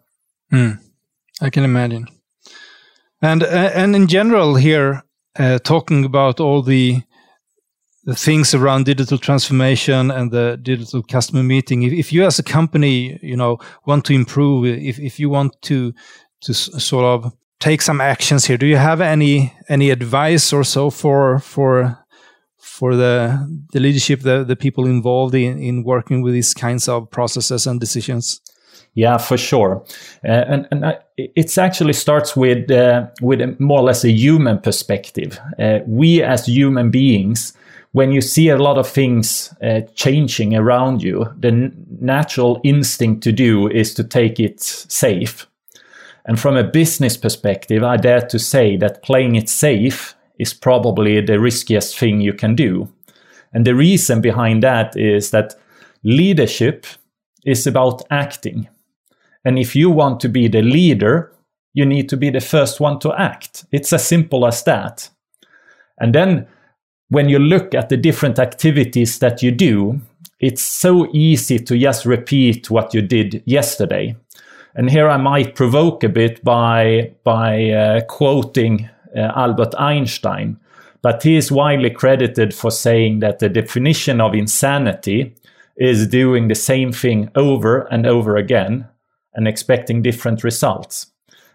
I 1.40 1.50
can 1.50 1.64
imagine. 1.64 2.06
And 3.20 3.42
uh, 3.42 3.70
and 3.74 3.96
in 3.96 4.06
general 4.06 4.54
here, 4.54 5.02
uh, 5.38 5.58
talking 5.58 6.04
about 6.04 6.40
all 6.40 6.62
the 6.62 7.02
the 8.04 8.14
things 8.14 8.54
around 8.54 8.84
digital 8.84 9.18
transformation 9.18 10.10
and 10.10 10.30
the 10.30 10.58
digital 10.62 11.02
customer 11.02 11.42
meeting. 11.42 11.82
If, 11.82 11.92
if 11.92 12.12
you 12.12 12.24
as 12.24 12.38
a 12.38 12.42
company, 12.42 13.18
you 13.22 13.36
know, 13.36 13.58
want 13.86 14.04
to 14.06 14.12
improve, 14.12 14.66
if 14.66 14.98
if 14.98 15.18
you 15.18 15.30
want 15.30 15.60
to 15.62 15.92
to 16.42 16.54
sort 16.54 17.04
of 17.04 17.32
take 17.58 17.82
some 17.82 18.00
actions 18.00 18.44
here, 18.44 18.58
do 18.58 18.66
you 18.66 18.76
have 18.76 19.00
any 19.00 19.52
any 19.68 19.90
advice 19.90 20.52
or 20.52 20.62
so 20.62 20.90
for 20.90 21.38
for 21.38 22.03
for 22.74 22.96
the 22.96 23.38
the 23.72 23.80
leadership, 23.80 24.20
the 24.20 24.44
the 24.44 24.56
people 24.56 24.86
involved 24.86 25.34
in 25.34 25.58
in 25.58 25.84
working 25.84 26.24
with 26.24 26.34
these 26.34 26.54
kinds 26.54 26.88
of 26.88 27.08
processes 27.10 27.66
and 27.66 27.80
decisions? 27.80 28.40
Yeah, 28.94 29.18
for 29.18 29.36
sure, 29.36 29.84
uh, 30.24 30.44
and 30.48 30.66
and 30.70 30.84
I, 30.84 30.98
it's 31.16 31.56
actually 31.58 31.92
starts 31.92 32.36
with 32.36 32.70
uh, 32.70 33.06
with 33.22 33.60
more 33.60 33.78
or 33.78 33.84
less 33.84 34.04
a 34.04 34.10
human 34.10 34.58
perspective. 34.58 35.38
Uh, 35.58 35.78
we 35.86 36.22
as 36.22 36.46
human 36.46 36.90
beings, 36.90 37.52
when 37.92 38.12
you 38.12 38.20
see 38.20 38.50
a 38.50 38.56
lot 38.56 38.78
of 38.78 38.88
things 38.88 39.54
uh, 39.62 39.80
changing 39.94 40.56
around 40.56 41.02
you, 41.02 41.26
the 41.40 41.48
n- 41.48 41.86
natural 42.00 42.60
instinct 42.64 43.22
to 43.22 43.32
do 43.32 43.68
is 43.68 43.94
to 43.94 44.04
take 44.04 44.40
it 44.40 44.60
safe. 44.60 45.46
And 46.26 46.40
from 46.40 46.56
a 46.56 46.64
business 46.64 47.16
perspective, 47.16 47.84
I 47.84 47.98
dare 47.98 48.26
to 48.26 48.38
say 48.38 48.76
that 48.78 49.02
playing 49.02 49.36
it 49.36 49.48
safe 49.48 50.16
is 50.38 50.52
probably 50.52 51.20
the 51.20 51.38
riskiest 51.40 51.98
thing 51.98 52.20
you 52.20 52.32
can 52.32 52.54
do. 52.54 52.88
And 53.52 53.64
the 53.64 53.74
reason 53.74 54.20
behind 54.20 54.62
that 54.62 54.96
is 54.96 55.30
that 55.30 55.54
leadership 56.02 56.86
is 57.44 57.66
about 57.66 58.02
acting. 58.10 58.68
And 59.44 59.58
if 59.58 59.76
you 59.76 59.90
want 59.90 60.20
to 60.20 60.28
be 60.28 60.48
the 60.48 60.62
leader, 60.62 61.32
you 61.72 61.84
need 61.84 62.08
to 62.08 62.16
be 62.16 62.30
the 62.30 62.40
first 62.40 62.80
one 62.80 62.98
to 63.00 63.12
act. 63.12 63.64
It's 63.70 63.92
as 63.92 64.06
simple 64.06 64.46
as 64.46 64.62
that. 64.64 65.08
And 65.98 66.14
then 66.14 66.46
when 67.10 67.28
you 67.28 67.38
look 67.38 67.74
at 67.74 67.88
the 67.88 67.96
different 67.96 68.38
activities 68.38 69.18
that 69.18 69.42
you 69.42 69.50
do, 69.50 70.00
it's 70.40 70.62
so 70.62 71.08
easy 71.12 71.58
to 71.58 71.78
just 71.78 72.04
repeat 72.04 72.70
what 72.70 72.94
you 72.94 73.02
did 73.02 73.42
yesterday. 73.44 74.16
And 74.74 74.90
here 74.90 75.08
I 75.08 75.16
might 75.16 75.54
provoke 75.54 76.02
a 76.02 76.08
bit 76.08 76.42
by, 76.42 77.12
by 77.22 77.70
uh, 77.70 78.00
quoting 78.02 78.88
Uh, 79.16 79.32
Albert 79.36 79.74
Einstein, 79.78 80.58
but 81.02 81.22
he 81.22 81.36
is 81.36 81.52
widely 81.52 81.90
credited 81.90 82.52
for 82.54 82.70
saying 82.70 83.20
that 83.20 83.38
the 83.38 83.48
definition 83.48 84.20
of 84.20 84.34
insanity 84.34 85.34
is 85.76 86.06
doing 86.06 86.48
the 86.48 86.54
same 86.54 86.92
thing 86.92 87.30
over 87.34 87.82
and 87.92 88.06
over 88.06 88.36
again 88.36 88.88
and 89.34 89.46
expecting 89.48 90.02
different 90.02 90.44
results. 90.44 91.06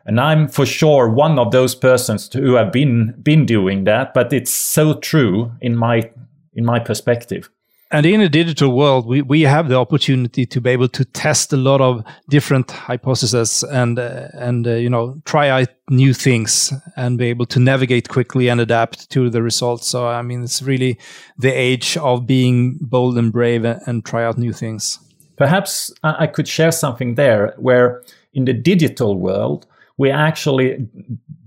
And 0.06 0.20
I'm 0.20 0.48
for 0.48 0.66
sure 0.66 1.10
one 1.10 1.38
of 1.38 1.52
those 1.52 1.76
persons 1.76 2.32
who 2.34 2.54
have 2.54 2.72
been 2.72 3.16
been 3.22 3.46
doing 3.46 3.84
that, 3.84 4.14
but 4.14 4.34
it's 4.34 4.54
so 4.54 4.96
true 4.96 5.52
in 5.62 5.76
my 5.76 6.10
in 6.54 6.66
my 6.66 6.80
perspective. 6.80 7.50
And 7.92 8.06
in 8.06 8.22
a 8.22 8.30
digital 8.30 8.76
world, 8.76 9.08
we, 9.08 9.24
we 9.24 9.42
have 9.42 9.68
the 9.68 9.76
opportunity 9.76 10.46
to 10.46 10.62
be 10.62 10.70
able 10.70 10.90
to 10.90 11.04
test 11.06 11.52
a 11.54 11.58
lot 11.58 11.82
of 11.82 12.04
different 12.30 12.70
hypotheses 12.70 13.64
and 13.64 13.98
uh, 13.98 14.28
and 14.34 14.68
uh, 14.68 14.74
you 14.74 14.92
know 14.92 15.20
try 15.26 15.50
out 15.50 15.70
new 15.90 16.14
things 16.14 16.72
and 16.96 17.18
be 17.18 17.26
able 17.26 17.48
to 17.48 17.60
navigate 17.60 18.08
quickly 18.08 18.48
and 18.48 18.62
adapt 18.62 19.10
to 19.10 19.32
the 19.32 19.42
results. 19.42 19.88
So 19.88 20.08
I 20.08 20.22
mean, 20.22 20.44
it's 20.44 20.62
really 20.62 21.00
the 21.40 21.52
age 21.52 21.98
of 21.98 22.28
being 22.28 22.78
bold 22.80 23.18
and 23.18 23.32
brave 23.32 23.66
and, 23.66 23.82
and 23.88 24.06
try 24.06 24.24
out 24.24 24.38
new 24.38 24.54
things. 24.54 25.00
Perhaps 25.36 25.92
I 26.04 26.28
could 26.28 26.48
share 26.48 26.72
something 26.72 27.16
there 27.16 27.56
where 27.58 28.04
in 28.34 28.46
the 28.46 28.54
digital 28.54 29.18
world, 29.18 29.66
we 29.98 30.12
actually 30.12 30.88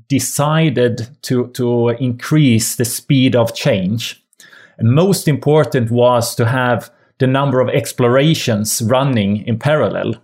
decided 0.08 1.08
to, 1.22 1.48
to 1.48 1.90
increase 1.90 2.76
the 2.76 2.84
speed 2.84 3.36
of 3.36 3.54
change. 3.54 4.21
And 4.78 4.90
most 4.90 5.28
important 5.28 5.90
was 5.90 6.34
to 6.36 6.46
have 6.46 6.90
the 7.18 7.26
number 7.26 7.60
of 7.60 7.68
explorations 7.68 8.82
running 8.82 9.46
in 9.46 9.58
parallel. 9.58 10.14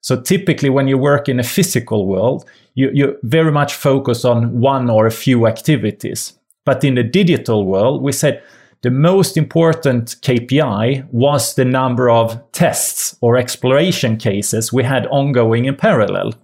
So 0.00 0.20
typically, 0.20 0.70
when 0.70 0.88
you 0.88 0.98
work 0.98 1.28
in 1.28 1.40
a 1.40 1.44
physical 1.44 2.06
world, 2.06 2.44
you, 2.74 2.90
you 2.92 3.16
very 3.22 3.50
much 3.50 3.74
focus 3.74 4.24
on 4.24 4.60
one 4.60 4.88
or 4.88 5.06
a 5.06 5.10
few 5.10 5.46
activities. 5.46 6.32
But 6.64 6.84
in 6.84 6.94
the 6.94 7.02
digital 7.02 7.64
world, 7.64 8.02
we 8.02 8.12
said 8.12 8.42
the 8.82 8.90
most 8.90 9.36
important 9.36 10.16
KPI 10.22 11.06
was 11.10 11.54
the 11.54 11.64
number 11.64 12.10
of 12.10 12.40
tests 12.52 13.16
or 13.20 13.36
exploration 13.36 14.16
cases 14.16 14.72
we 14.72 14.84
had 14.84 15.06
ongoing 15.08 15.64
in 15.64 15.76
parallel. 15.76 16.34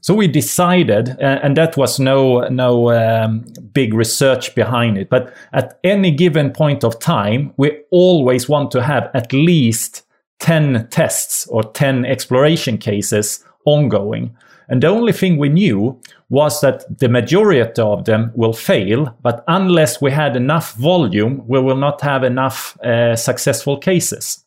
So 0.00 0.14
we 0.14 0.28
decided, 0.28 1.10
uh, 1.20 1.40
and 1.42 1.56
that 1.56 1.76
was 1.76 1.98
no 1.98 2.48
no 2.48 2.90
um, 2.92 3.44
big 3.72 3.92
research 3.94 4.54
behind 4.54 4.98
it, 4.98 5.08
but 5.08 5.34
at 5.52 5.78
any 5.84 6.10
given 6.10 6.50
point 6.52 6.84
of 6.84 6.98
time, 6.98 7.52
we 7.56 7.78
always 7.90 8.48
want 8.48 8.70
to 8.72 8.82
have 8.82 9.10
at 9.14 9.32
least 9.32 10.02
10 10.40 10.88
tests 10.90 11.46
or 11.48 11.62
10 11.62 12.04
exploration 12.04 12.78
cases 12.78 13.44
ongoing. 13.64 14.36
And 14.68 14.82
the 14.82 14.88
only 14.88 15.12
thing 15.12 15.36
we 15.36 15.48
knew 15.48 16.00
was 16.30 16.60
that 16.60 16.98
the 16.98 17.08
majority 17.08 17.80
of 17.80 18.04
them 18.04 18.32
will 18.34 18.52
fail, 18.52 19.16
but 19.22 19.44
unless 19.46 20.00
we 20.00 20.10
had 20.10 20.36
enough 20.36 20.74
volume, 20.74 21.42
we 21.46 21.60
will 21.60 21.76
not 21.76 22.00
have 22.00 22.24
enough 22.24 22.78
uh, 22.80 23.14
successful 23.16 23.78
cases. 23.78 24.44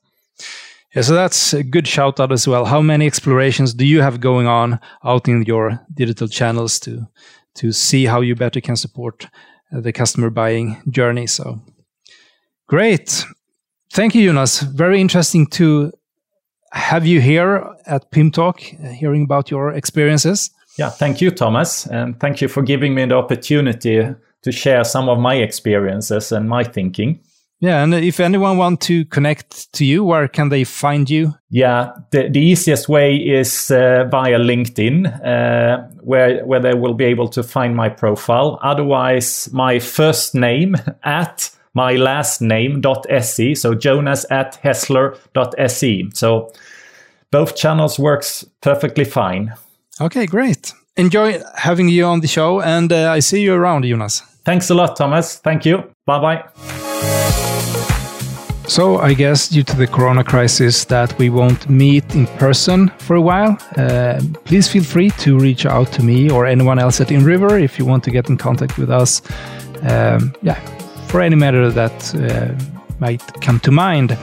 Yeah, 0.96 1.04
so 1.04 1.14
that's 1.14 1.54
a 1.54 1.64
good 1.64 1.88
shout 1.88 2.20
out 2.20 2.32
as 2.32 2.48
well. 2.48 2.66
How 2.66 2.82
many 2.82 3.06
explorations 3.06 3.74
do 3.74 3.86
you 3.86 4.02
have 4.02 4.20
going 4.20 4.48
on 4.48 4.80
out 5.04 5.28
in 5.28 5.44
your 5.44 5.80
digital 5.94 6.28
channels 6.28 6.80
to 6.80 7.08
to 7.56 7.72
see 7.72 8.06
how 8.06 8.22
you 8.22 8.36
better 8.36 8.62
can 8.62 8.76
support 8.76 9.28
uh, 9.72 9.82
the 9.82 9.92
customer 9.92 10.30
buying 10.30 10.82
journey? 10.90 11.28
So 11.28 11.62
great. 12.68 13.26
Thank 13.94 14.16
you, 14.16 14.26
Jonas. 14.26 14.62
Very 14.62 15.00
interesting 15.00 15.48
to 15.48 15.92
have 16.72 17.06
you 17.06 17.22
here 17.22 17.68
at 17.86 18.12
PIM 18.12 18.32
Talk, 18.32 18.62
uh, 18.84 18.90
hearing 18.90 19.24
about 19.24 19.52
your 19.52 19.72
experiences. 19.72 20.52
Yeah, 20.78 20.90
thank 20.90 21.22
you, 21.22 21.32
Thomas, 21.32 21.88
and 21.88 22.20
thank 22.20 22.42
you 22.42 22.48
for 22.48 22.62
giving 22.62 22.94
me 22.94 23.06
the 23.06 23.16
opportunity 23.16 24.14
to 24.44 24.52
share 24.52 24.84
some 24.84 25.10
of 25.10 25.20
my 25.20 25.36
experiences 25.36 26.32
and 26.32 26.48
my 26.48 26.64
thinking. 26.64 27.20
Yeah, 27.60 27.84
and 27.84 27.92
if 27.96 28.20
anyone 28.20 28.58
want 28.58 28.82
to 28.82 29.04
connect 29.06 29.74
to 29.74 29.84
you, 29.84 30.04
where 30.04 30.28
can 30.28 30.50
they 30.50 30.64
find 30.64 31.10
you? 31.10 31.34
Yeah, 31.50 31.92
the, 32.12 32.30
the 32.30 32.40
easiest 32.40 32.88
way 32.88 33.16
is 33.16 33.72
uh, 33.72 34.06
via 34.12 34.38
LinkedIn, 34.38 35.26
uh, 35.26 35.88
where 36.02 36.46
where 36.46 36.60
they 36.60 36.76
will 36.76 36.94
be 36.94 37.06
able 37.06 37.28
to 37.30 37.42
find 37.42 37.76
my 37.76 37.90
profile. 37.90 38.60
Otherwise, 38.62 39.50
my 39.52 39.80
first 39.80 40.36
name 40.36 40.76
at 41.04 41.50
my 41.78 41.94
last 41.96 42.42
name 42.42 42.82
dot 42.82 43.06
so 43.56 43.76
Jonas 43.76 44.26
at 44.32 44.60
Hessler.se. 44.64 46.10
So 46.14 46.52
both 47.32 47.56
channels 47.56 48.00
works 48.00 48.46
perfectly 48.62 49.06
fine. 49.06 49.54
Okay, 50.02 50.26
great. 50.26 50.74
Enjoy 50.96 51.40
having 51.56 51.90
you 51.90 52.06
on 52.06 52.22
the 52.22 52.28
show, 52.28 52.62
and 52.62 52.92
uh, 52.92 53.12
I 53.18 53.20
see 53.20 53.42
you 53.42 53.54
around, 53.54 53.86
Jonas. 53.86 54.22
Thanks 54.44 54.72
a 54.72 54.74
lot, 54.74 54.96
Thomas. 54.96 55.38
Thank 55.38 55.66
you. 55.66 55.84
Bye 56.08 56.20
bye. 56.20 56.44
So 58.68 58.98
I 58.98 59.14
guess 59.14 59.48
due 59.48 59.64
to 59.64 59.76
the 59.76 59.88
corona 59.88 60.24
crisis 60.24 60.86
that 60.86 61.18
we 61.20 61.30
won't 61.30 61.70
meet 61.70 62.16
in 62.16 62.26
person 62.38 62.90
for 62.98 63.16
a 63.16 63.22
while, 63.22 63.58
uh, 63.78 64.20
please 64.46 64.68
feel 64.68 64.84
free 64.84 65.12
to 65.20 65.38
reach 65.38 65.66
out 65.66 65.92
to 65.94 66.02
me 66.04 66.32
or 66.32 66.46
anyone 66.46 66.80
else 66.80 67.00
at 67.02 67.10
InRiver 67.10 67.62
if 67.62 67.78
you 67.78 67.86
want 67.86 68.04
to 68.06 68.12
get 68.12 68.30
in 68.30 68.38
contact 68.38 68.78
with 68.78 68.90
us. 68.90 69.22
Um, 69.84 70.34
yeah, 70.42 70.60
for 71.18 71.24
any 71.24 71.36
matter 71.36 71.72
that 71.72 72.14
uh, 72.14 72.54
might 73.00 73.24
come 73.42 73.60
to 73.60 73.72
mind. 73.72 74.16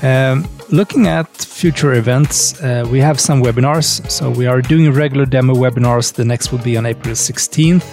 Um, 0.00 0.48
looking 0.70 1.06
at 1.06 1.28
future 1.28 1.92
events, 1.92 2.58
uh, 2.62 2.88
we 2.90 3.00
have 3.00 3.20
some 3.20 3.42
webinars. 3.42 4.10
So 4.10 4.30
we 4.30 4.46
are 4.46 4.62
doing 4.62 4.90
regular 4.92 5.26
demo 5.26 5.52
webinars. 5.52 6.14
The 6.14 6.24
next 6.24 6.50
will 6.50 6.64
be 6.64 6.78
on 6.78 6.86
April 6.86 7.14
16th. 7.14 7.84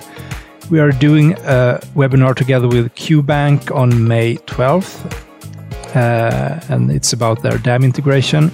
We 0.71 0.80
are 0.80 0.91
doing 0.91 1.34
a 1.34 1.82
webinar 1.95 2.34
together 2.34 2.69
with 2.69 2.95
QBank 2.95 3.75
on 3.75 4.08
May 4.08 4.38
12th 4.38 4.93
uh, 5.97 6.62
and 6.69 6.91
it's 6.91 7.12
about 7.12 7.43
their 7.43 7.58
dam 7.58 7.84
integration. 7.84 8.52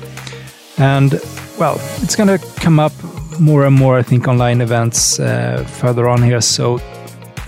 And 0.80 1.12
well, 1.60 1.76
it's 2.02 2.16
going 2.16 2.40
to 2.40 2.44
come 2.60 2.80
up 2.80 2.94
more 3.40 3.66
and 3.66 3.76
more, 3.76 4.00
I 4.00 4.02
think, 4.02 4.28
online 4.28 4.62
events 4.62 5.20
uh, 5.20 5.64
further 5.80 6.08
on 6.10 6.24
here. 6.24 6.42
So 6.42 6.80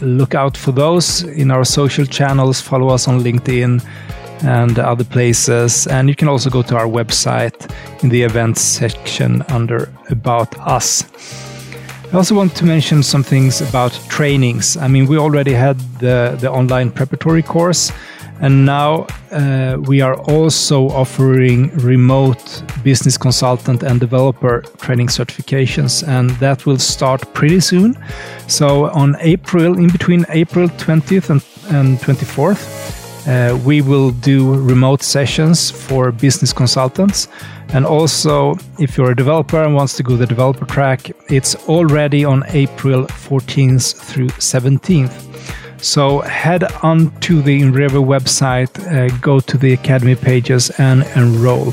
look 0.01 0.35
out 0.35 0.57
for 0.57 0.71
those 0.71 1.23
in 1.23 1.51
our 1.51 1.65
social 1.65 2.05
channels. 2.05 2.61
Follow 2.61 2.89
us 2.89 3.07
on 3.07 3.21
LinkedIn 3.21 3.83
and 4.43 4.79
other 4.79 5.03
places. 5.03 5.87
And 5.87 6.09
you 6.09 6.15
can 6.15 6.27
also 6.27 6.49
go 6.49 6.61
to 6.63 6.75
our 6.75 6.87
website 6.87 7.71
in 8.03 8.09
the 8.09 8.23
events 8.23 8.61
section 8.61 9.41
under 9.49 9.89
About 10.09 10.57
Us. 10.59 11.03
I 12.13 12.15
also 12.15 12.35
want 12.35 12.55
to 12.55 12.65
mention 12.65 13.03
some 13.03 13.23
things 13.23 13.61
about 13.61 13.91
trainings. 14.07 14.77
I 14.77 14.87
mean, 14.87 15.07
we 15.07 15.17
already 15.17 15.53
had 15.53 15.77
the, 15.99 16.37
the 16.39 16.49
online 16.49 16.89
preparatory 16.91 17.43
course, 17.43 17.91
and 18.39 18.65
now 18.65 19.07
uh, 19.31 19.77
we 19.81 20.01
are 20.01 20.15
also 20.31 20.89
offering 20.89 21.75
remote 21.77 22.63
business 22.83 23.17
consultant 23.17 23.83
and 23.83 23.99
developer 23.99 24.61
training 24.77 25.07
certifications, 25.07 26.07
and 26.07 26.29
that 26.39 26.65
will 26.65 26.77
start 26.77 27.33
pretty 27.33 27.59
soon. 27.59 27.97
So, 28.47 28.89
on 28.91 29.15
April, 29.19 29.77
in 29.77 29.89
between 29.89 30.25
April 30.29 30.67
20th 30.67 31.29
and, 31.29 31.41
and 31.75 31.97
24th, 31.99 32.97
uh, 33.27 33.57
we 33.65 33.81
will 33.81 34.11
do 34.11 34.53
remote 34.55 35.03
sessions 35.03 35.69
for 35.69 36.11
business 36.11 36.53
consultants. 36.53 37.27
And 37.73 37.85
also, 37.85 38.55
if 38.79 38.97
you're 38.97 39.11
a 39.11 39.15
developer 39.15 39.61
and 39.61 39.75
wants 39.75 39.97
to 39.97 40.03
go 40.03 40.15
the 40.15 40.25
developer 40.25 40.65
track, 40.65 41.11
it's 41.29 41.55
already 41.67 42.23
on 42.23 42.43
April 42.47 43.05
14th 43.05 43.97
through 43.97 44.29
17th. 44.29 45.26
So 45.77 46.21
head 46.21 46.63
on 46.83 47.11
to 47.21 47.41
the 47.41 47.61
InRiver 47.61 48.03
website, 48.03 48.71
uh, 48.91 49.15
go 49.19 49.39
to 49.39 49.57
the 49.57 49.73
Academy 49.73 50.15
pages, 50.15 50.69
and 50.79 51.03
enroll. 51.15 51.71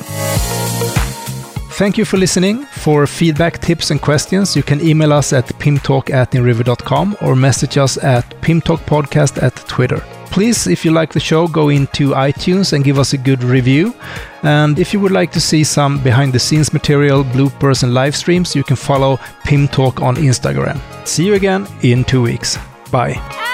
Thank 1.76 1.98
you 1.98 2.04
for 2.04 2.18
listening. 2.18 2.64
For 2.66 3.04
feedback, 3.06 3.60
tips, 3.60 3.90
and 3.90 4.00
questions, 4.00 4.54
you 4.54 4.62
can 4.62 4.80
email 4.80 5.12
us 5.12 5.32
at 5.32 5.46
pimtalk 5.58 6.08
at 6.10 6.30
inriver.com 6.30 7.16
or 7.20 7.34
message 7.34 7.78
us 7.78 7.96
at 7.98 8.24
pimtalkpodcast 8.42 9.42
at 9.42 9.56
Twitter. 9.68 10.00
Please, 10.26 10.66
if 10.66 10.84
you 10.84 10.92
like 10.92 11.12
the 11.12 11.20
show, 11.20 11.48
go 11.48 11.68
into 11.68 12.10
iTunes 12.10 12.72
and 12.72 12.84
give 12.84 12.98
us 12.98 13.12
a 13.12 13.18
good 13.18 13.42
review. 13.42 13.94
And 14.42 14.78
if 14.78 14.92
you 14.92 15.00
would 15.00 15.12
like 15.12 15.32
to 15.32 15.40
see 15.40 15.64
some 15.64 16.02
behind 16.02 16.32
the 16.32 16.38
scenes 16.38 16.72
material, 16.72 17.24
bloopers, 17.24 17.82
and 17.82 17.94
live 17.94 18.14
streams, 18.14 18.54
you 18.54 18.62
can 18.64 18.76
follow 18.76 19.18
Pim 19.44 19.68
Talk 19.68 20.00
on 20.00 20.16
Instagram. 20.16 20.80
See 21.06 21.26
you 21.26 21.34
again 21.34 21.66
in 21.82 22.04
two 22.04 22.22
weeks. 22.22 22.58
Bye. 22.90 23.53